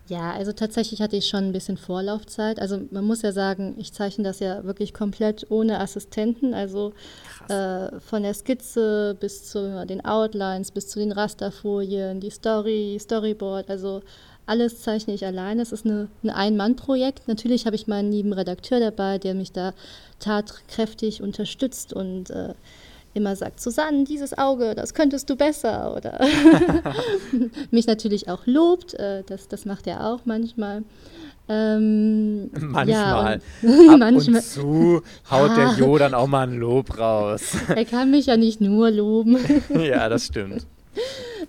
[0.07, 2.61] Ja, also tatsächlich hatte ich schon ein bisschen Vorlaufzeit.
[2.61, 6.53] Also man muss ja sagen, ich zeichne das ja wirklich komplett ohne Assistenten.
[6.53, 6.93] Also
[7.49, 13.71] äh, von der Skizze bis zu den Outlines, bis zu den Rasterfolien, die Story, Storyboard.
[13.71, 14.03] Also
[14.45, 15.62] alles zeichne ich alleine.
[15.62, 17.27] Es ist eine, ein Ein-Mann-Projekt.
[17.27, 19.73] Natürlich habe ich meinen lieben Redakteur dabei, der mich da
[20.19, 22.53] tatkräftig unterstützt und äh,
[23.14, 25.94] immer sagt, Susanne, dieses Auge, das könntest du besser.
[25.96, 26.20] Oder
[27.70, 30.83] mich natürlich auch lobt, äh, das, das macht er auch manchmal.
[31.48, 32.88] Ähm, manchmal.
[32.88, 33.40] Ja, Ab
[33.98, 34.37] manchmal.
[34.37, 35.55] und zu haut ah.
[35.55, 37.55] der Jo dann auch mal ein Lob raus.
[37.68, 39.38] er kann mich ja nicht nur loben.
[39.74, 40.66] ja, das stimmt.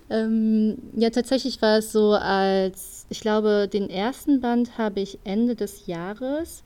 [0.09, 5.55] ähm, ja, tatsächlich war es so, als ich glaube, den ersten Band habe ich Ende
[5.55, 6.63] des Jahres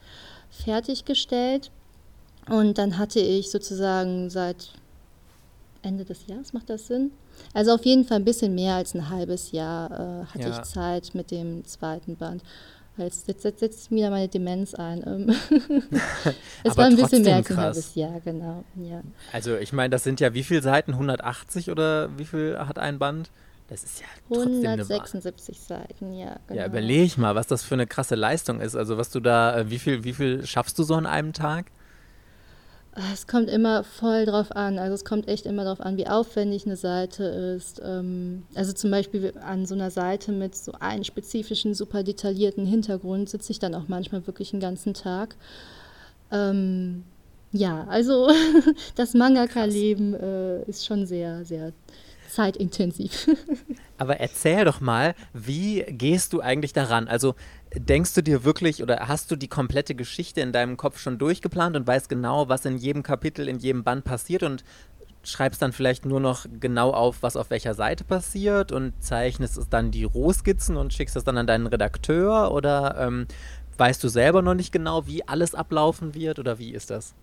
[0.50, 1.72] fertiggestellt.
[2.50, 4.72] Und dann hatte ich sozusagen seit
[5.82, 7.12] Ende des Jahres, macht das Sinn?
[7.54, 10.60] Also auf jeden Fall ein bisschen mehr als ein halbes Jahr äh, hatte ja.
[10.60, 12.44] ich Zeit mit dem zweiten Band.
[12.98, 15.04] Jetzt, jetzt, jetzt setzt mir meine Demenz ein.
[15.08, 15.30] Ähm.
[16.64, 18.66] es war ein bisschen mehr als ein halbes Jahr, genau.
[18.76, 19.02] Ja.
[19.32, 20.92] Also ich meine, das sind ja wie viele Seiten?
[20.92, 23.30] 180 oder wie viel hat ein Band?
[23.70, 26.38] Das ist ja trotzdem 176 Seiten, ja.
[26.48, 26.60] Genau.
[26.60, 28.76] Ja, überlege mal, was das für eine krasse Leistung ist.
[28.76, 31.68] Also was du da, äh, wie viel, wie viel schaffst du so an einem Tag?
[33.14, 34.80] Es kommt immer voll drauf an.
[34.80, 37.82] Also es kommt echt immer drauf an, wie aufwendig eine Seite ist.
[37.84, 43.30] Ähm, also zum Beispiel an so einer Seite mit so einem spezifischen, super detaillierten Hintergrund
[43.30, 45.36] sitze ich dann auch manchmal wirklich einen ganzen Tag.
[46.32, 47.04] Ähm,
[47.52, 48.30] ja, also
[48.96, 51.74] das Mangaka-Leben äh, ist schon sehr, sehr
[52.30, 53.28] zeitintensiv.
[53.98, 57.08] Aber erzähl doch mal, wie gehst du eigentlich daran?
[57.08, 57.36] Also
[57.76, 61.76] denkst du dir wirklich oder hast du die komplette Geschichte in deinem Kopf schon durchgeplant
[61.76, 64.64] und weißt genau, was in jedem Kapitel, in jedem Band passiert und
[65.24, 69.92] schreibst dann vielleicht nur noch genau auf, was auf welcher Seite passiert und zeichnest dann
[69.92, 73.28] die Rohskizzen und schickst das dann an deinen Redakteur oder ähm,
[73.78, 77.14] weißt du selber noch nicht genau, wie alles ablaufen wird oder wie ist das?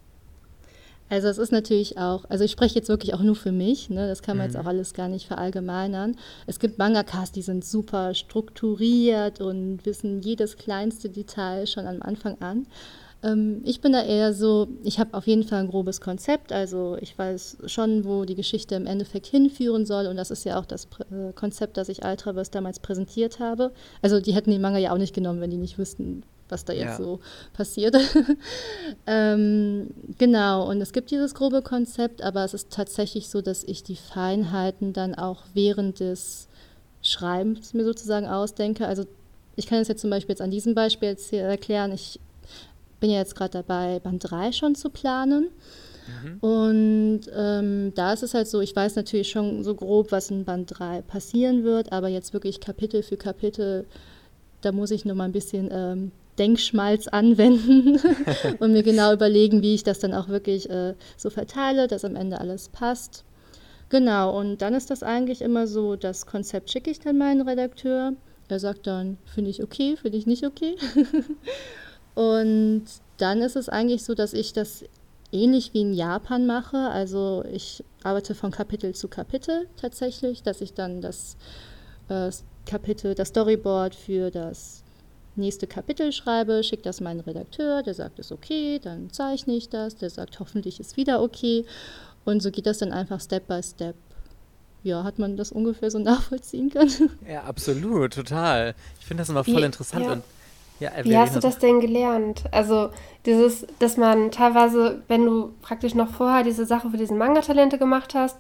[1.08, 4.08] Also es ist natürlich auch, also ich spreche jetzt wirklich auch nur für mich, ne?
[4.08, 4.52] das kann man mhm.
[4.52, 6.16] jetzt auch alles gar nicht verallgemeinern.
[6.46, 12.40] Es gibt Mangakas, die sind super strukturiert und wissen jedes kleinste Detail schon am Anfang
[12.40, 12.66] an.
[13.22, 16.96] Ähm, ich bin da eher so, ich habe auf jeden Fall ein grobes Konzept, also
[17.00, 20.66] ich weiß schon, wo die Geschichte im Endeffekt hinführen soll und das ist ja auch
[20.66, 23.72] das äh, Konzept, das ich Ultraverse damals präsentiert habe.
[24.02, 26.72] Also die hätten den Manga ja auch nicht genommen, wenn die nicht wüssten, was da
[26.72, 26.96] jetzt Ja.
[26.96, 27.20] so
[27.52, 27.96] passiert.
[29.06, 33.82] ähm, genau, und es gibt dieses grobe Konzept, aber es ist tatsächlich so, dass ich
[33.82, 36.48] die Feinheiten dann auch während des
[37.02, 38.86] Schreibens mir sozusagen ausdenke.
[38.86, 39.04] Also
[39.56, 41.92] ich kann es jetzt zum Beispiel jetzt an diesem Beispiel jetzt hier erklären.
[41.92, 42.20] Ich
[43.00, 45.48] bin ja jetzt gerade dabei, Band 3 schon zu planen.
[46.40, 50.44] Und ähm, da ist es halt so, ich weiß natürlich schon so grob, was in
[50.44, 53.86] Band 3 passieren wird, aber jetzt wirklich Kapitel für Kapitel,
[54.60, 58.00] da muss ich noch mal ein bisschen ähm, Denkschmalz anwenden
[58.58, 62.16] und mir genau überlegen, wie ich das dann auch wirklich äh, so verteile, dass am
[62.16, 63.24] Ende alles passt.
[63.88, 68.14] Genau, und dann ist das eigentlich immer so, das Konzept schicke ich dann meinen Redakteur.
[68.48, 70.76] Er sagt dann, finde ich okay, finde ich nicht okay.
[72.14, 72.84] und
[73.18, 74.84] dann ist es eigentlich so, dass ich das
[75.32, 76.78] ähnlich wie in Japan mache.
[76.78, 81.36] Also ich arbeite von Kapitel zu Kapitel tatsächlich, dass ich dann das
[82.08, 82.30] äh,
[82.64, 84.84] Kapitel, das Storyboard für das
[85.36, 89.96] nächste Kapitel schreibe, schicke das meinen Redakteur, der sagt, ist okay, dann zeichne ich das,
[89.96, 91.64] der sagt, hoffentlich ist wieder okay.
[92.24, 93.94] Und so geht das dann einfach Step by Step.
[94.82, 97.10] Ja, hat man das ungefähr so nachvollziehen können?
[97.28, 98.74] Ja, absolut, total.
[99.00, 100.04] Ich finde das immer voll Wie- interessant.
[100.04, 100.12] ja.
[100.12, 100.22] Und,
[100.78, 102.44] ja, äh, Wie hast du das denn gelernt?
[102.52, 102.90] Also
[103.24, 108.14] dieses, dass man teilweise, wenn du praktisch noch vorher diese Sache für diesen Manga-Talente gemacht
[108.14, 108.36] hast,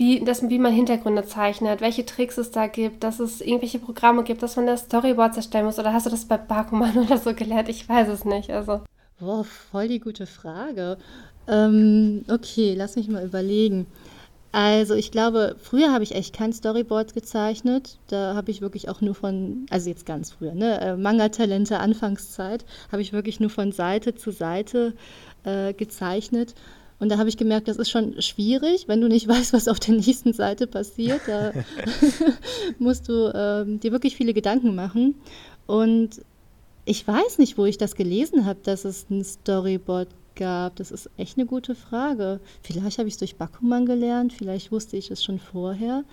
[0.00, 4.24] wie, dass, wie man Hintergründe zeichnet, welche Tricks es da gibt, dass es irgendwelche Programme
[4.24, 7.34] gibt, dass man das Storyboard erstellen muss, oder hast du das bei Bakuman oder so
[7.34, 7.68] gelernt?
[7.68, 8.48] Ich weiß es nicht.
[8.50, 8.80] Also
[9.20, 10.96] Boah, voll die gute Frage.
[11.46, 13.86] Ähm, okay, lass mich mal überlegen.
[14.52, 17.98] Also ich glaube, früher habe ich echt kein Storyboard gezeichnet.
[18.08, 22.64] Da habe ich wirklich auch nur von, also jetzt ganz früher, ne, äh, Manga-Talente Anfangszeit,
[22.90, 24.94] habe ich wirklich nur von Seite zu Seite
[25.44, 26.54] äh, gezeichnet.
[27.00, 29.80] Und da habe ich gemerkt, das ist schon schwierig, wenn du nicht weißt, was auf
[29.80, 31.22] der nächsten Seite passiert.
[31.26, 31.52] Da
[32.78, 35.16] musst du ähm, dir wirklich viele Gedanken machen.
[35.66, 36.20] Und
[36.84, 40.76] ich weiß nicht, wo ich das gelesen habe, dass es ein Storyboard gab.
[40.76, 42.40] Das ist echt eine gute Frage.
[42.62, 46.04] Vielleicht habe ich es durch Bakuman gelernt, vielleicht wusste ich es schon vorher.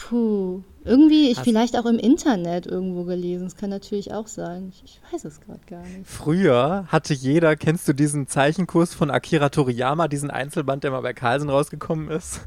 [0.00, 3.44] Puh, irgendwie, ich Hast- vielleicht auch im Internet irgendwo gelesen.
[3.44, 4.72] Das kann natürlich auch sein.
[4.72, 6.06] Ich, ich weiß es gerade gar nicht.
[6.06, 11.12] Früher hatte jeder, kennst du diesen Zeichenkurs von Akira Toriyama, diesen Einzelband, der mal bei
[11.12, 12.40] Carlsen rausgekommen ist?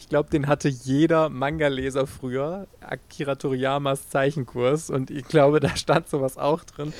[0.00, 4.90] Ich glaube, den hatte jeder Manga-Leser früher, Akira Toriyamas Zeichenkurs.
[4.90, 6.92] Und ich glaube, da stand sowas auch drin.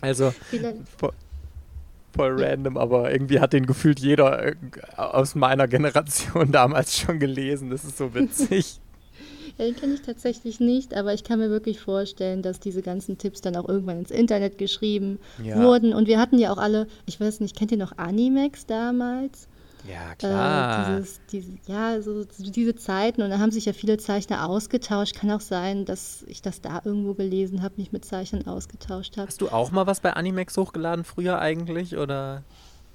[0.00, 0.32] Also
[2.14, 4.54] voll random, aber irgendwie hat den gefühlt jeder äh,
[4.96, 7.70] aus meiner Generation damals schon gelesen.
[7.70, 8.78] Das ist so witzig.
[9.58, 13.18] Ja, den kenne ich tatsächlich nicht, aber ich kann mir wirklich vorstellen, dass diese ganzen
[13.18, 15.56] Tipps dann auch irgendwann ins Internet geschrieben Ja.
[15.56, 15.92] wurden.
[15.94, 19.48] Und wir hatten ja auch alle, ich weiß nicht, kennt ihr noch Animex damals?
[19.88, 20.78] Ja, Äh, klar.
[20.78, 25.16] dieses, diese, ja, so, so diese Zeiten und da haben sich ja viele Zeichner ausgetauscht.
[25.16, 29.26] Kann auch sein, dass ich das da irgendwo gelesen habe, mich mit Zeichnern ausgetauscht habe.
[29.26, 32.44] Hast du auch mal was bei Animex hochgeladen früher eigentlich oder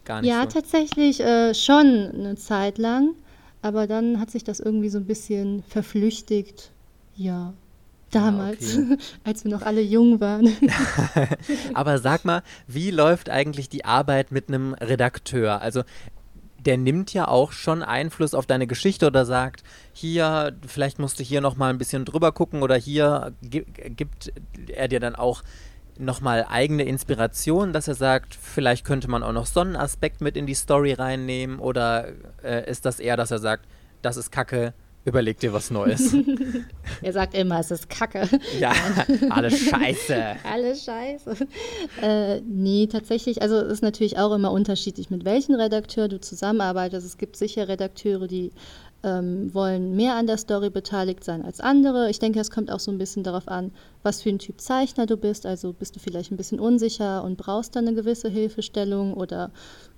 [0.06, 0.48] gar nicht Ja, so?
[0.50, 3.16] tatsächlich äh, schon eine Zeit lang,
[3.62, 6.72] aber dann hat sich das irgendwie so ein bisschen verflüchtigt.
[7.16, 7.54] Ja,
[8.12, 8.98] damals, okay.
[9.24, 10.50] als wir noch alle jung waren.
[11.74, 15.62] Aber sag mal, wie läuft eigentlich die Arbeit mit einem Redakteur?
[15.62, 15.84] Also
[16.66, 21.24] der nimmt ja auch schon Einfluss auf deine Geschichte oder sagt, hier, vielleicht musst du
[21.24, 24.32] hier nochmal ein bisschen drüber gucken oder hier gi- gibt
[24.68, 25.44] er dir dann auch
[26.00, 30.38] nochmal eigene Inspiration, dass er sagt, vielleicht könnte man auch noch so einen Aspekt mit
[30.38, 32.10] in die Story reinnehmen oder
[32.44, 33.66] äh, ist das eher, dass er sagt,
[34.02, 34.74] das ist Kacke,
[35.08, 36.14] überleg dir was Neues.
[37.02, 38.28] er sagt immer, es ist Kacke.
[38.60, 38.74] ja,
[39.30, 40.36] alles scheiße.
[40.44, 41.48] Alles scheiße.
[42.02, 47.06] Äh, nee, tatsächlich, also es ist natürlich auch immer unterschiedlich, mit welchem Redakteur du zusammenarbeitest.
[47.06, 48.52] Es gibt sicher Redakteure, die
[49.08, 52.10] ähm, wollen mehr an der Story beteiligt sein als andere.
[52.10, 53.72] Ich denke, es kommt auch so ein bisschen darauf an,
[54.04, 55.46] was für ein Typ Zeichner du bist.
[55.46, 59.52] Also bist du vielleicht ein bisschen unsicher und brauchst dann eine gewisse Hilfestellung oder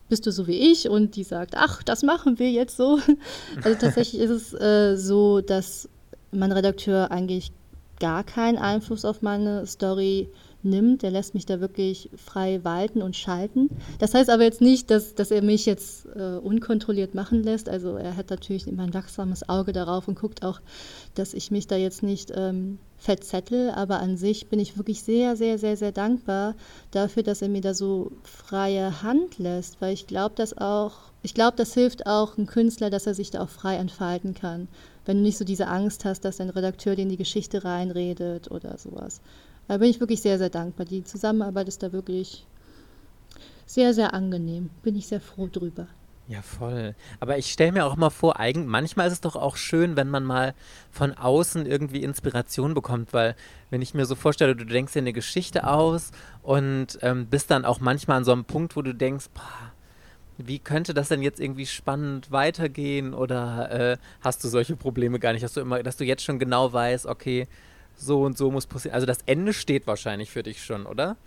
[0.09, 2.99] bist du so wie ich und die sagt, ach, das machen wir jetzt so.
[3.63, 5.89] Also tatsächlich ist es äh, so, dass
[6.31, 7.51] mein Redakteur eigentlich
[7.99, 10.29] gar keinen Einfluss auf meine Story
[10.63, 11.03] nimmt.
[11.03, 13.69] Der lässt mich da wirklich frei walten und schalten.
[13.99, 17.69] Das heißt aber jetzt nicht, dass, dass er mich jetzt äh, unkontrolliert machen lässt.
[17.69, 20.61] Also er hat natürlich immer ein wachsames Auge darauf und guckt auch,
[21.15, 23.71] dass ich mich da jetzt nicht ähm, verzettel.
[23.71, 26.55] Aber an sich bin ich wirklich sehr, sehr, sehr, sehr dankbar
[26.91, 29.81] dafür, dass er mir da so freie Hand lässt.
[29.81, 30.93] Weil ich glaube, dass auch,
[31.23, 34.67] ich glaube, das hilft auch einem Künstler, dass er sich da auch frei entfalten kann.
[35.05, 38.51] Wenn du nicht so diese Angst hast, dass dein Redakteur dir in die Geschichte reinredet
[38.51, 39.21] oder sowas.
[39.69, 40.87] Da bin ich wirklich sehr, sehr dankbar.
[40.87, 42.43] Die Zusammenarbeit ist da wirklich
[43.67, 44.71] sehr, sehr angenehm.
[44.81, 45.85] Bin ich sehr froh drüber.
[46.27, 46.95] Ja, voll.
[47.19, 50.09] Aber ich stelle mir auch immer vor, eigen, manchmal ist es doch auch schön, wenn
[50.09, 50.55] man mal
[50.89, 53.35] von außen irgendwie Inspiration bekommt, weil
[53.69, 56.09] wenn ich mir so vorstelle, du denkst dir eine Geschichte aus
[56.41, 59.71] und ähm, bist dann auch manchmal an so einem Punkt, wo du denkst, boah,
[60.39, 65.33] wie könnte das denn jetzt irgendwie spannend weitergehen oder äh, hast du solche Probleme gar
[65.33, 67.47] nicht, dass du immer, dass du jetzt schon genau weißt, okay,
[67.99, 68.95] so und so muss passieren.
[68.95, 71.17] Also das Ende steht wahrscheinlich für dich schon, oder?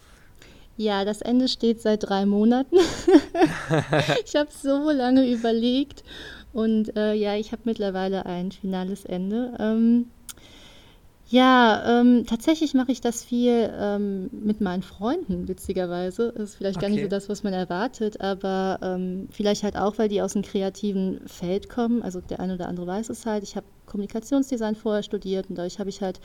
[0.77, 2.77] Ja, das Ende steht seit drei Monaten.
[4.25, 6.03] ich habe so lange überlegt
[6.53, 9.55] und äh, ja, ich habe mittlerweile ein finales Ende.
[9.59, 10.07] Ähm,
[11.33, 16.31] ja, ähm, tatsächlich mache ich das viel ähm, mit meinen Freunden, witzigerweise.
[16.37, 16.87] Das ist vielleicht okay.
[16.87, 20.35] gar nicht so das, was man erwartet, aber ähm, vielleicht halt auch, weil die aus
[20.35, 22.03] einem kreativen Feld kommen.
[22.03, 23.45] Also der eine oder andere weiß es halt.
[23.45, 26.21] Ich habe Kommunikationsdesign vorher studiert und dadurch habe ich halt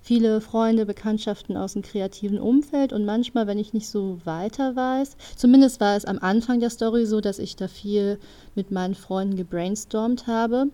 [0.00, 5.16] viele Freunde, Bekanntschaften aus dem kreativen Umfeld und manchmal, wenn ich nicht so weiter weiß,
[5.36, 8.18] zumindest war es am Anfang der Story so, dass ich da viel
[8.54, 10.66] mit meinen Freunden gebrainstormt habe.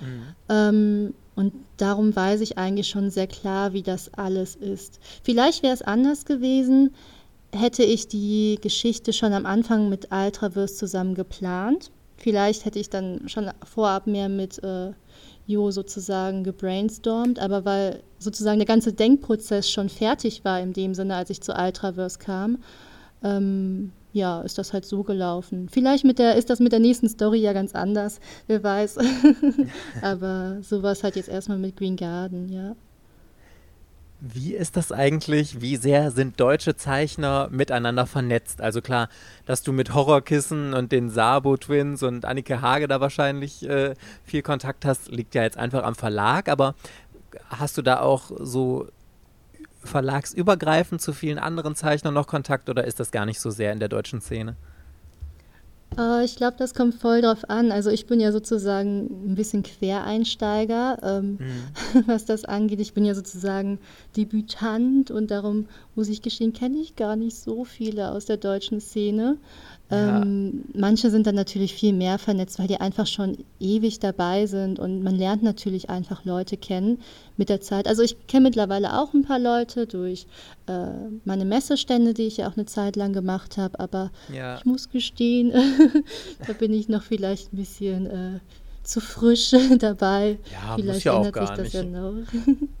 [0.00, 0.22] Mhm.
[0.48, 5.00] Ähm, und darum weiß ich eigentlich schon sehr klar, wie das alles ist.
[5.22, 6.94] Vielleicht wäre es anders gewesen,
[7.52, 11.90] hätte ich die Geschichte schon am Anfang mit Ultraverse zusammen geplant.
[12.16, 14.92] Vielleicht hätte ich dann schon vorab mehr mit äh,
[15.50, 21.16] Jo sozusagen gebrainstormt, aber weil sozusagen der ganze Denkprozess schon fertig war in dem Sinne,
[21.16, 22.58] als ich zu Ultraverse kam,
[23.22, 25.68] ähm, ja, ist das halt so gelaufen.
[25.68, 28.98] Vielleicht mit der, ist das mit der nächsten Story ja ganz anders, wer weiß.
[30.02, 32.74] aber so war es halt jetzt erstmal mit Green Garden, ja.
[34.20, 35.62] Wie ist das eigentlich?
[35.62, 38.60] Wie sehr sind deutsche Zeichner miteinander vernetzt?
[38.60, 39.08] Also klar,
[39.46, 44.42] dass du mit Horrorkissen und den Sabo Twins und Annike Hage da wahrscheinlich äh, viel
[44.42, 46.74] Kontakt hast, liegt ja jetzt einfach am Verlag, aber
[47.48, 48.88] hast du da auch so
[49.84, 53.80] verlagsübergreifend zu vielen anderen Zeichnern noch Kontakt oder ist das gar nicht so sehr in
[53.80, 54.56] der deutschen Szene?
[55.98, 57.72] Äh, ich glaube, das kommt voll drauf an.
[57.72, 62.06] Also ich bin ja sozusagen ein bisschen Quereinsteiger, ähm, mhm.
[62.06, 62.80] was das angeht.
[62.80, 63.78] Ich bin ja sozusagen
[64.16, 68.80] Debütant und darum muss ich gestehen, kenne ich gar nicht so viele aus der deutschen
[68.80, 69.38] Szene.
[69.90, 74.78] Ähm, Manche sind dann natürlich viel mehr vernetzt, weil die einfach schon ewig dabei sind
[74.78, 76.98] und man lernt natürlich einfach Leute kennen
[77.36, 77.88] mit der Zeit.
[77.88, 80.26] Also ich kenne mittlerweile auch ein paar Leute durch
[80.66, 80.86] äh,
[81.24, 84.58] meine Messestände, die ich ja auch eine Zeit lang gemacht habe, aber ja.
[84.58, 85.52] ich muss gestehen,
[86.46, 88.40] da bin ich noch vielleicht ein bisschen äh,
[88.82, 90.38] zu frisch dabei.
[90.52, 91.74] Ja, vielleicht ja ändert sich das nicht.
[91.74, 92.14] ja noch.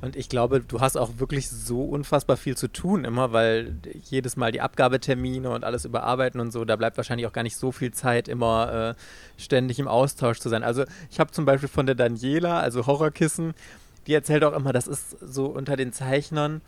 [0.00, 4.36] Und ich glaube, du hast auch wirklich so unfassbar viel zu tun immer, weil jedes
[4.36, 7.72] Mal die Abgabetermine und alles überarbeiten und so, da bleibt wahrscheinlich auch gar nicht so
[7.72, 10.62] viel Zeit, immer äh, ständig im Austausch zu sein.
[10.62, 13.54] Also ich habe zum Beispiel von der Daniela, also Horrorkissen,
[14.06, 16.62] die erzählt auch immer, das ist so unter den Zeichnern,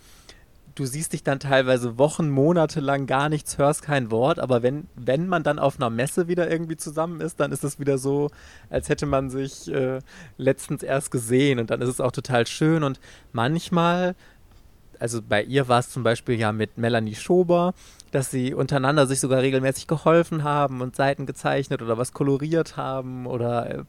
[0.74, 4.86] du siehst dich dann teilweise Wochen, Monate lang gar nichts, hörst kein Wort, aber wenn,
[4.94, 8.30] wenn man dann auf einer Messe wieder irgendwie zusammen ist, dann ist es wieder so,
[8.68, 10.00] als hätte man sich äh,
[10.36, 13.00] letztens erst gesehen und dann ist es auch total schön und
[13.32, 14.14] manchmal,
[14.98, 17.74] also bei ihr war es zum Beispiel ja mit Melanie Schober,
[18.10, 23.26] dass sie untereinander sich sogar regelmäßig geholfen haben und Seiten gezeichnet oder was koloriert haben
[23.26, 23.84] oder äh,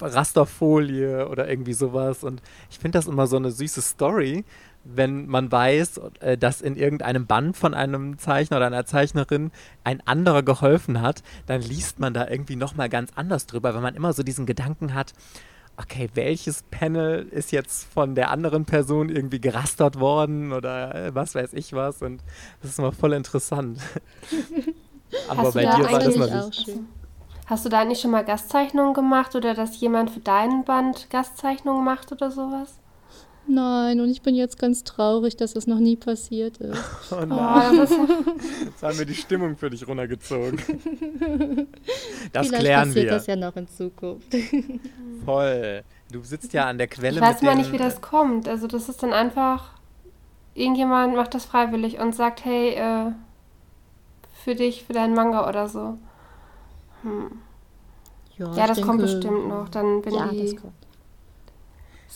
[0.00, 2.24] Rasterfolie oder irgendwie sowas.
[2.24, 4.44] Und ich finde das immer so eine süße Story,
[4.84, 9.50] wenn man weiß, äh, dass in irgendeinem Band von einem Zeichner oder einer Zeichnerin
[9.84, 13.94] ein anderer geholfen hat, dann liest man da irgendwie nochmal ganz anders drüber, wenn man
[13.94, 15.12] immer so diesen Gedanken hat,
[15.76, 21.34] okay, welches Panel ist jetzt von der anderen Person irgendwie gerastert worden oder äh, was
[21.34, 22.22] weiß ich was und
[22.60, 23.80] das ist immer voll interessant.
[25.28, 26.88] Aber bei dir war das mal auch schön.
[27.46, 31.84] Hast du da eigentlich schon mal Gastzeichnungen gemacht oder dass jemand für deinen Band Gastzeichnungen
[31.84, 32.78] macht oder sowas?
[33.46, 36.78] Nein, und ich bin jetzt ganz traurig, dass das noch nie passiert ist.
[37.10, 37.78] Oh nein.
[37.78, 38.06] Oh,
[38.64, 40.58] jetzt haben wir die Stimmung für dich runtergezogen.
[42.32, 43.12] Das Vielleicht klären passiert wir.
[43.12, 44.34] das ja noch in Zukunft.
[45.24, 45.82] Voll.
[46.10, 47.16] Du sitzt ja an der Quelle.
[47.16, 48.48] Ich weiß mal nicht, wie das kommt.
[48.48, 49.72] Also das ist dann einfach,
[50.54, 53.12] irgendjemand macht das freiwillig und sagt, hey, äh,
[54.44, 55.98] für dich, für deinen Manga oder so.
[57.02, 57.30] Hm.
[58.38, 59.68] Ja, ja das denke, kommt bestimmt noch.
[59.68, 60.58] Dann bin ja, die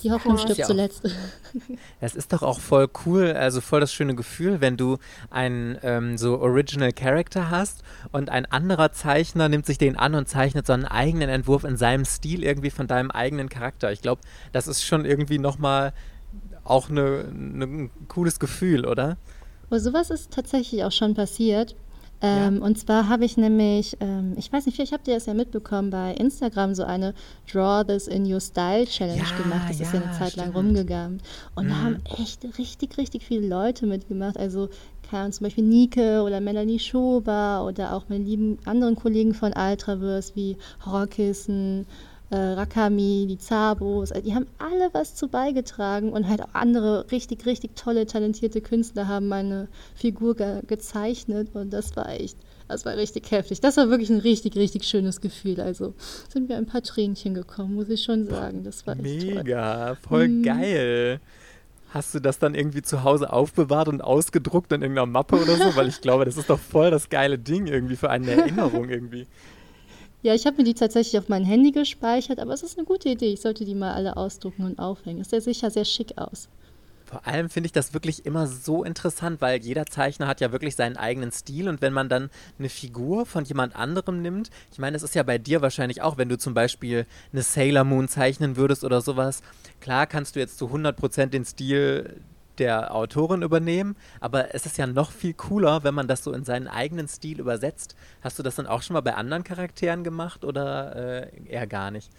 [0.03, 1.03] die Hoffnung stirbt ja zuletzt.
[2.01, 4.99] Es ist doch auch voll cool, also voll das schöne Gefühl, wenn du
[5.31, 7.83] einen ähm, so Original Character hast
[8.13, 11.77] und ein anderer Zeichner nimmt sich den an und zeichnet so einen eigenen Entwurf in
[11.77, 13.91] seinem Stil irgendwie von deinem eigenen Charakter.
[13.91, 14.21] Ich glaube,
[14.53, 15.95] das ist schon irgendwie nochmal
[16.65, 19.17] auch ne, ne, ein cooles Gefühl, oder?
[19.69, 21.75] Aber sowas ist tatsächlich auch schon passiert.
[22.23, 22.63] Ähm, ja.
[22.63, 25.91] Und zwar habe ich nämlich, ähm, ich weiß nicht, vielleicht habt ihr das ja mitbekommen,
[25.91, 27.14] bei Instagram so eine
[27.51, 29.69] Draw This in Your Style Challenge ja, gemacht.
[29.69, 30.47] Das ja, ist ja eine Zeit stimmt.
[30.47, 31.23] lang rumgegangen.
[31.55, 31.69] Und mhm.
[31.69, 34.39] da haben echt richtig, richtig viele Leute mitgemacht.
[34.39, 34.69] Also
[35.11, 40.35] kam zum Beispiel Nike oder Melanie Schober oder auch meine lieben anderen Kollegen von Ultraverse
[40.35, 41.87] wie Horrorkissen,
[42.31, 47.47] äh, Rakami, die Zabos, die haben alle was zu beigetragen und halt auch andere richtig,
[47.47, 52.97] richtig tolle, talentierte Künstler haben meine Figur ge gezeichnet und das war echt, das war
[52.97, 53.61] richtig heftig.
[53.61, 55.61] Das war wirklich ein richtig, richtig schönes Gefühl.
[55.61, 55.95] Also
[56.29, 58.64] sind mir ein paar Tränchen gekommen, muss ich schon sagen.
[58.64, 59.97] Das war echt Mega, toll.
[60.09, 60.43] voll mhm.
[60.43, 61.20] geil.
[61.91, 65.77] Hast du das dann irgendwie zu Hause aufbewahrt und ausgedruckt in irgendeiner Mappe oder so?
[65.77, 69.27] Weil ich glaube, das ist doch voll das geile Ding irgendwie für eine Erinnerung irgendwie.
[70.27, 73.09] Ja, ich habe mir die tatsächlich auf mein Handy gespeichert, aber es ist eine gute
[73.09, 73.33] Idee.
[73.33, 75.20] Ich sollte die mal alle ausdrucken und aufhängen.
[75.20, 76.49] Es sieht sicher sehr schick aus.
[77.05, 80.74] Vor allem finde ich das wirklich immer so interessant, weil jeder Zeichner hat ja wirklich
[80.74, 84.97] seinen eigenen Stil und wenn man dann eine Figur von jemand anderem nimmt, ich meine,
[84.97, 88.57] es ist ja bei dir wahrscheinlich auch, wenn du zum Beispiel eine Sailor Moon zeichnen
[88.57, 89.45] würdest oder sowas,
[89.81, 92.20] klar kannst du jetzt zu 100% den Stil
[92.59, 96.45] der Autorin übernehmen, aber es ist ja noch viel cooler, wenn man das so in
[96.45, 97.97] seinen eigenen Stil übersetzt.
[98.23, 101.91] Hast du das dann auch schon mal bei anderen Charakteren gemacht oder äh, eher gar
[101.91, 102.11] nicht?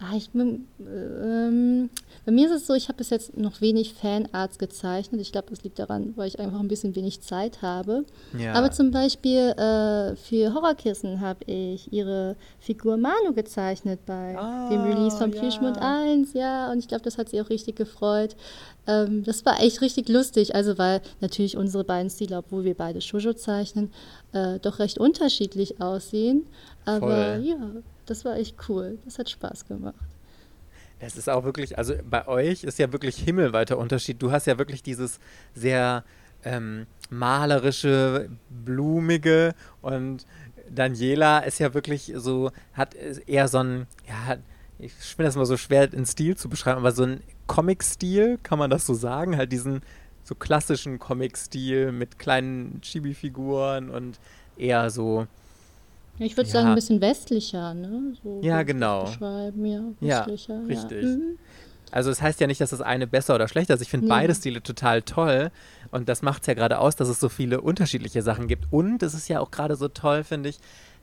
[0.00, 1.90] Ah, ich bin, ähm,
[2.24, 5.20] bei mir ist es so, ich habe bis jetzt noch wenig Fanarts gezeichnet.
[5.20, 8.04] Ich glaube, das liegt daran, weil ich einfach ein bisschen wenig Zeit habe.
[8.38, 8.52] Ja.
[8.52, 14.82] Aber zum Beispiel äh, für Horrorkissen habe ich ihre Figur Manu gezeichnet bei ah, dem
[14.82, 15.40] Release von ja.
[15.40, 16.32] Plüschmund 1.
[16.32, 18.36] Ja, und ich glaube, das hat sie auch richtig gefreut.
[18.86, 23.00] Ähm, das war echt richtig lustig, also weil natürlich unsere beiden Stile, obwohl wir beide
[23.00, 23.90] Shoujo zeichnen,
[24.32, 26.46] äh, doch recht unterschiedlich aussehen.
[26.84, 27.44] Aber Voll.
[27.44, 27.56] ja,
[28.10, 28.98] das war echt cool.
[29.04, 29.94] Das hat Spaß gemacht.
[31.00, 34.20] Es ist auch wirklich, also bei euch ist ja wirklich himmelweiter Unterschied.
[34.20, 35.20] Du hast ja wirklich dieses
[35.54, 36.02] sehr
[36.44, 40.26] ähm, malerische, blumige und
[40.70, 44.36] Daniela ist ja wirklich so, hat eher so ein, ja,
[44.78, 48.58] ich finde das mal so schwer in Stil zu beschreiben, aber so ein Comic-Stil, kann
[48.58, 49.36] man das so sagen?
[49.36, 49.82] Halt diesen
[50.24, 54.20] so klassischen Comic-Stil mit kleinen Chibi-Figuren und
[54.56, 55.26] eher so,
[56.18, 56.52] ich würde ja.
[56.52, 58.14] sagen, ein bisschen westlicher, ne?
[58.22, 59.04] So ja, genau.
[59.04, 60.54] Beschreiben, ja, westlicher.
[60.54, 61.02] Ja, richtig.
[61.02, 61.08] Ja.
[61.08, 61.38] Mhm.
[61.90, 63.80] Also es das heißt ja nicht, dass das eine besser oder schlechter ist.
[63.80, 65.50] Ich finde beide Stile total toll.
[65.90, 68.66] Und das macht es ja gerade aus, dass es so viele unterschiedliche Sachen gibt.
[68.70, 70.58] Und es ist ja auch gerade so toll, finde ich,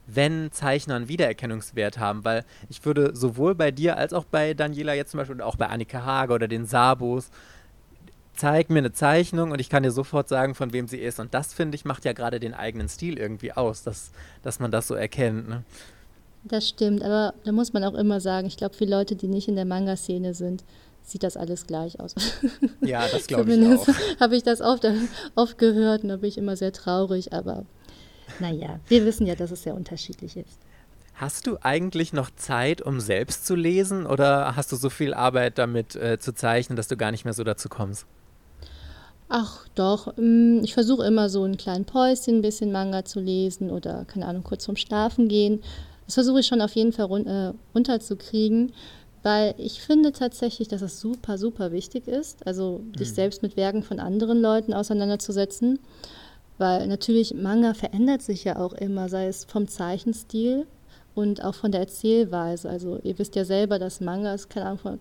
[0.06, 2.24] wenn Zeichner einen Wiedererkennungswert haben.
[2.24, 5.56] Weil ich würde sowohl bei dir als auch bei Daniela jetzt zum Beispiel und auch
[5.56, 7.32] bei Annika Hage oder den Sabos
[8.36, 11.20] zeig mir eine Zeichnung und ich kann dir sofort sagen, von wem sie ist.
[11.20, 14.12] Und das, finde ich, macht ja gerade den eigenen Stil irgendwie aus, dass,
[14.44, 15.50] dass man das so erkennt.
[15.50, 15.64] Ne?
[16.44, 19.48] Das stimmt, aber da muss man auch immer sagen, ich glaube, für Leute, die nicht
[19.48, 20.64] in der Manga-Szene sind,
[21.02, 22.16] sieht das alles gleich aus.
[22.82, 23.88] Ja, das glaube ich auch.
[24.20, 24.86] habe ich das oft,
[25.36, 27.66] oft gehört und da bin ich immer sehr traurig, aber
[28.40, 30.60] naja, wir wissen ja, dass es sehr unterschiedlich ist.
[31.16, 35.58] Hast du eigentlich noch Zeit, um selbst zu lesen oder hast du so viel Arbeit
[35.58, 38.06] damit äh, zu zeichnen, dass du gar nicht mehr so dazu kommst?
[39.28, 43.72] Ach doch, mm, ich versuche immer so einen kleinen Päuschen, ein bisschen Manga zu lesen
[43.72, 45.62] oder, keine Ahnung, kurz vorm Schlafen gehen.
[46.06, 48.72] Das versuche ich schon auf jeden Fall run äh, runterzukriegen,
[49.24, 52.94] weil ich finde tatsächlich, dass es super, super wichtig ist, also mhm.
[52.94, 55.80] dich selbst mit Werken von anderen Leuten auseinanderzusetzen.
[56.58, 60.68] Weil natürlich Manga verändert sich ja auch immer, sei es vom Zeichenstil
[61.14, 62.70] und auch von der Erzählweise.
[62.70, 65.00] Also ihr wisst ja selber, dass Mangas, keine Ahnung, vor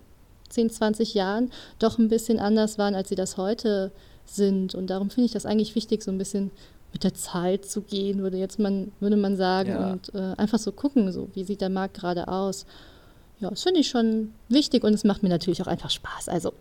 [0.55, 3.93] 10, 20 Jahren doch ein bisschen anders waren, als sie das heute
[4.27, 4.75] sind.
[4.75, 6.51] Und darum finde ich das eigentlich wichtig, so ein bisschen
[6.93, 9.71] mit der Zeit zu gehen, würde jetzt man, würde man sagen.
[9.71, 9.93] Ja.
[9.93, 12.67] Und äh, einfach so gucken, so wie sieht der Markt gerade aus.
[13.41, 16.29] Ja, das finde ich schon wichtig und es macht mir natürlich auch einfach Spaß.
[16.29, 16.53] Also.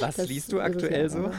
[0.00, 1.30] Was das, liest du aktuell so?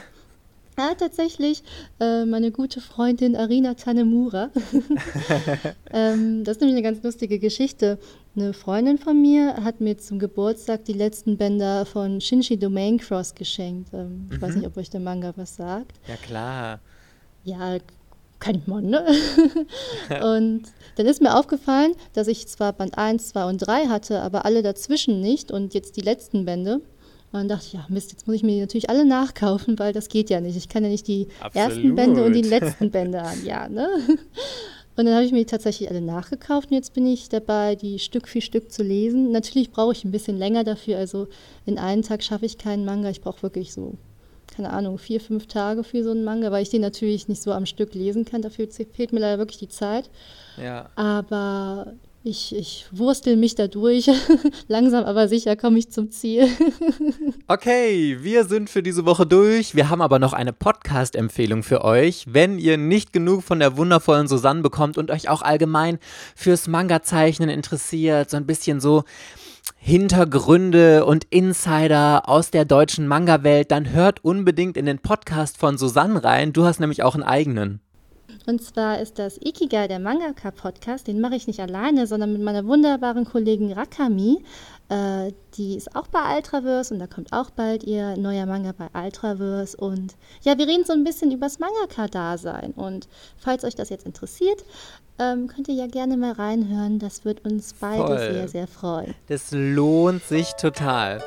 [0.77, 1.63] Ja, tatsächlich
[2.01, 4.49] äh, meine gute Freundin Arina Tanemura.
[5.91, 7.97] ähm, das ist nämlich eine ganz lustige Geschichte.
[8.35, 13.35] Eine Freundin von mir hat mir zum Geburtstag die letzten Bänder von Shinji Domain Cross
[13.35, 13.93] geschenkt.
[13.93, 14.41] Ähm, ich mhm.
[14.41, 15.93] weiß nicht, ob euch der Manga was sagt.
[16.07, 16.79] Ja, klar.
[17.45, 17.77] Ja,
[18.39, 19.05] kennt man, ne?
[20.23, 20.63] und
[20.97, 24.61] dann ist mir aufgefallen, dass ich zwar Band 1, 2 und 3 hatte, aber alle
[24.61, 26.81] dazwischen nicht und jetzt die letzten Bände.
[27.31, 29.91] Und dann dachte ich, ja Mist, jetzt muss ich mir die natürlich alle nachkaufen, weil
[29.91, 30.55] das geht ja nicht.
[30.55, 31.55] Ich kann ja nicht die Absolut.
[31.55, 33.45] ersten Bände und die letzten Bände an.
[33.45, 33.89] Ja, ne?
[34.97, 37.99] Und dann habe ich mir die tatsächlich alle nachgekauft und jetzt bin ich dabei, die
[37.99, 39.31] Stück für Stück zu lesen.
[39.31, 40.97] Natürlich brauche ich ein bisschen länger dafür.
[40.97, 41.27] Also
[41.65, 43.09] in einem Tag schaffe ich keinen Manga.
[43.09, 43.95] Ich brauche wirklich so,
[44.47, 47.51] keine Ahnung, vier, fünf Tage für so einen Manga, weil ich den natürlich nicht so
[47.51, 48.41] am Stück lesen kann.
[48.41, 50.09] Dafür fehlt mir leider wirklich die Zeit.
[50.55, 50.89] Ja.
[50.95, 51.93] Aber
[52.25, 54.09] ich, ich wurstel mich da durch.
[54.67, 56.47] Langsam aber sicher komme ich zum Ziel.
[57.47, 59.75] okay, wir sind für diese Woche durch.
[59.75, 62.25] Wir haben aber noch eine Podcast-Empfehlung für euch.
[62.27, 65.99] Wenn ihr nicht genug von der wundervollen Susanne bekommt und euch auch allgemein
[66.35, 69.03] fürs Manga-Zeichnen interessiert, so ein bisschen so
[69.77, 76.23] Hintergründe und Insider aus der deutschen Manga-Welt, dann hört unbedingt in den Podcast von Susanne
[76.23, 76.53] rein.
[76.53, 77.81] Du hast nämlich auch einen eigenen.
[78.45, 81.07] Und zwar ist das Ikigai, der Mangaka-Podcast.
[81.07, 84.43] Den mache ich nicht alleine, sondern mit meiner wunderbaren Kollegin Rakami.
[84.89, 88.87] Äh, die ist auch bei Ultraverse und da kommt auch bald ihr neuer Manga bei
[88.93, 89.77] Ultraverse.
[89.77, 92.71] Und ja, wir reden so ein bisschen über das Mangaka-Dasein.
[92.75, 93.07] Und
[93.37, 94.63] falls euch das jetzt interessiert,
[95.17, 96.99] ähm, könnt ihr ja gerne mal reinhören.
[96.99, 98.33] Das wird uns beide Voll.
[98.33, 99.15] sehr, sehr freuen.
[99.27, 101.23] Das lohnt sich total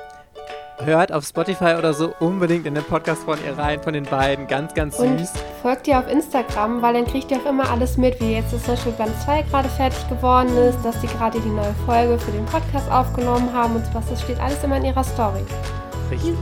[0.84, 4.46] hört auf Spotify oder so unbedingt in den Podcast von ihr rein, von den beiden.
[4.46, 5.04] Ganz, ganz süß.
[5.06, 5.28] Und
[5.62, 8.62] folgt ihr auf Instagram, weil dann kriegt ihr auch immer alles mit, wie jetzt das
[8.62, 12.44] Beispiel Band 2 gerade fertig geworden ist, dass sie gerade die neue Folge für den
[12.46, 14.08] Podcast aufgenommen haben und was.
[14.08, 15.44] Das steht alles immer in ihrer Story.
[16.10, 16.34] Richtig.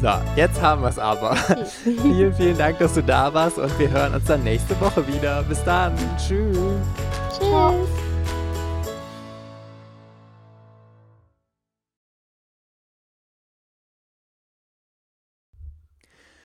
[0.00, 1.36] so, jetzt haben wir es aber.
[1.84, 5.42] vielen, vielen Dank, dass du da warst und wir hören uns dann nächste Woche wieder.
[5.44, 5.92] Bis dann.
[6.18, 6.58] Tschüss.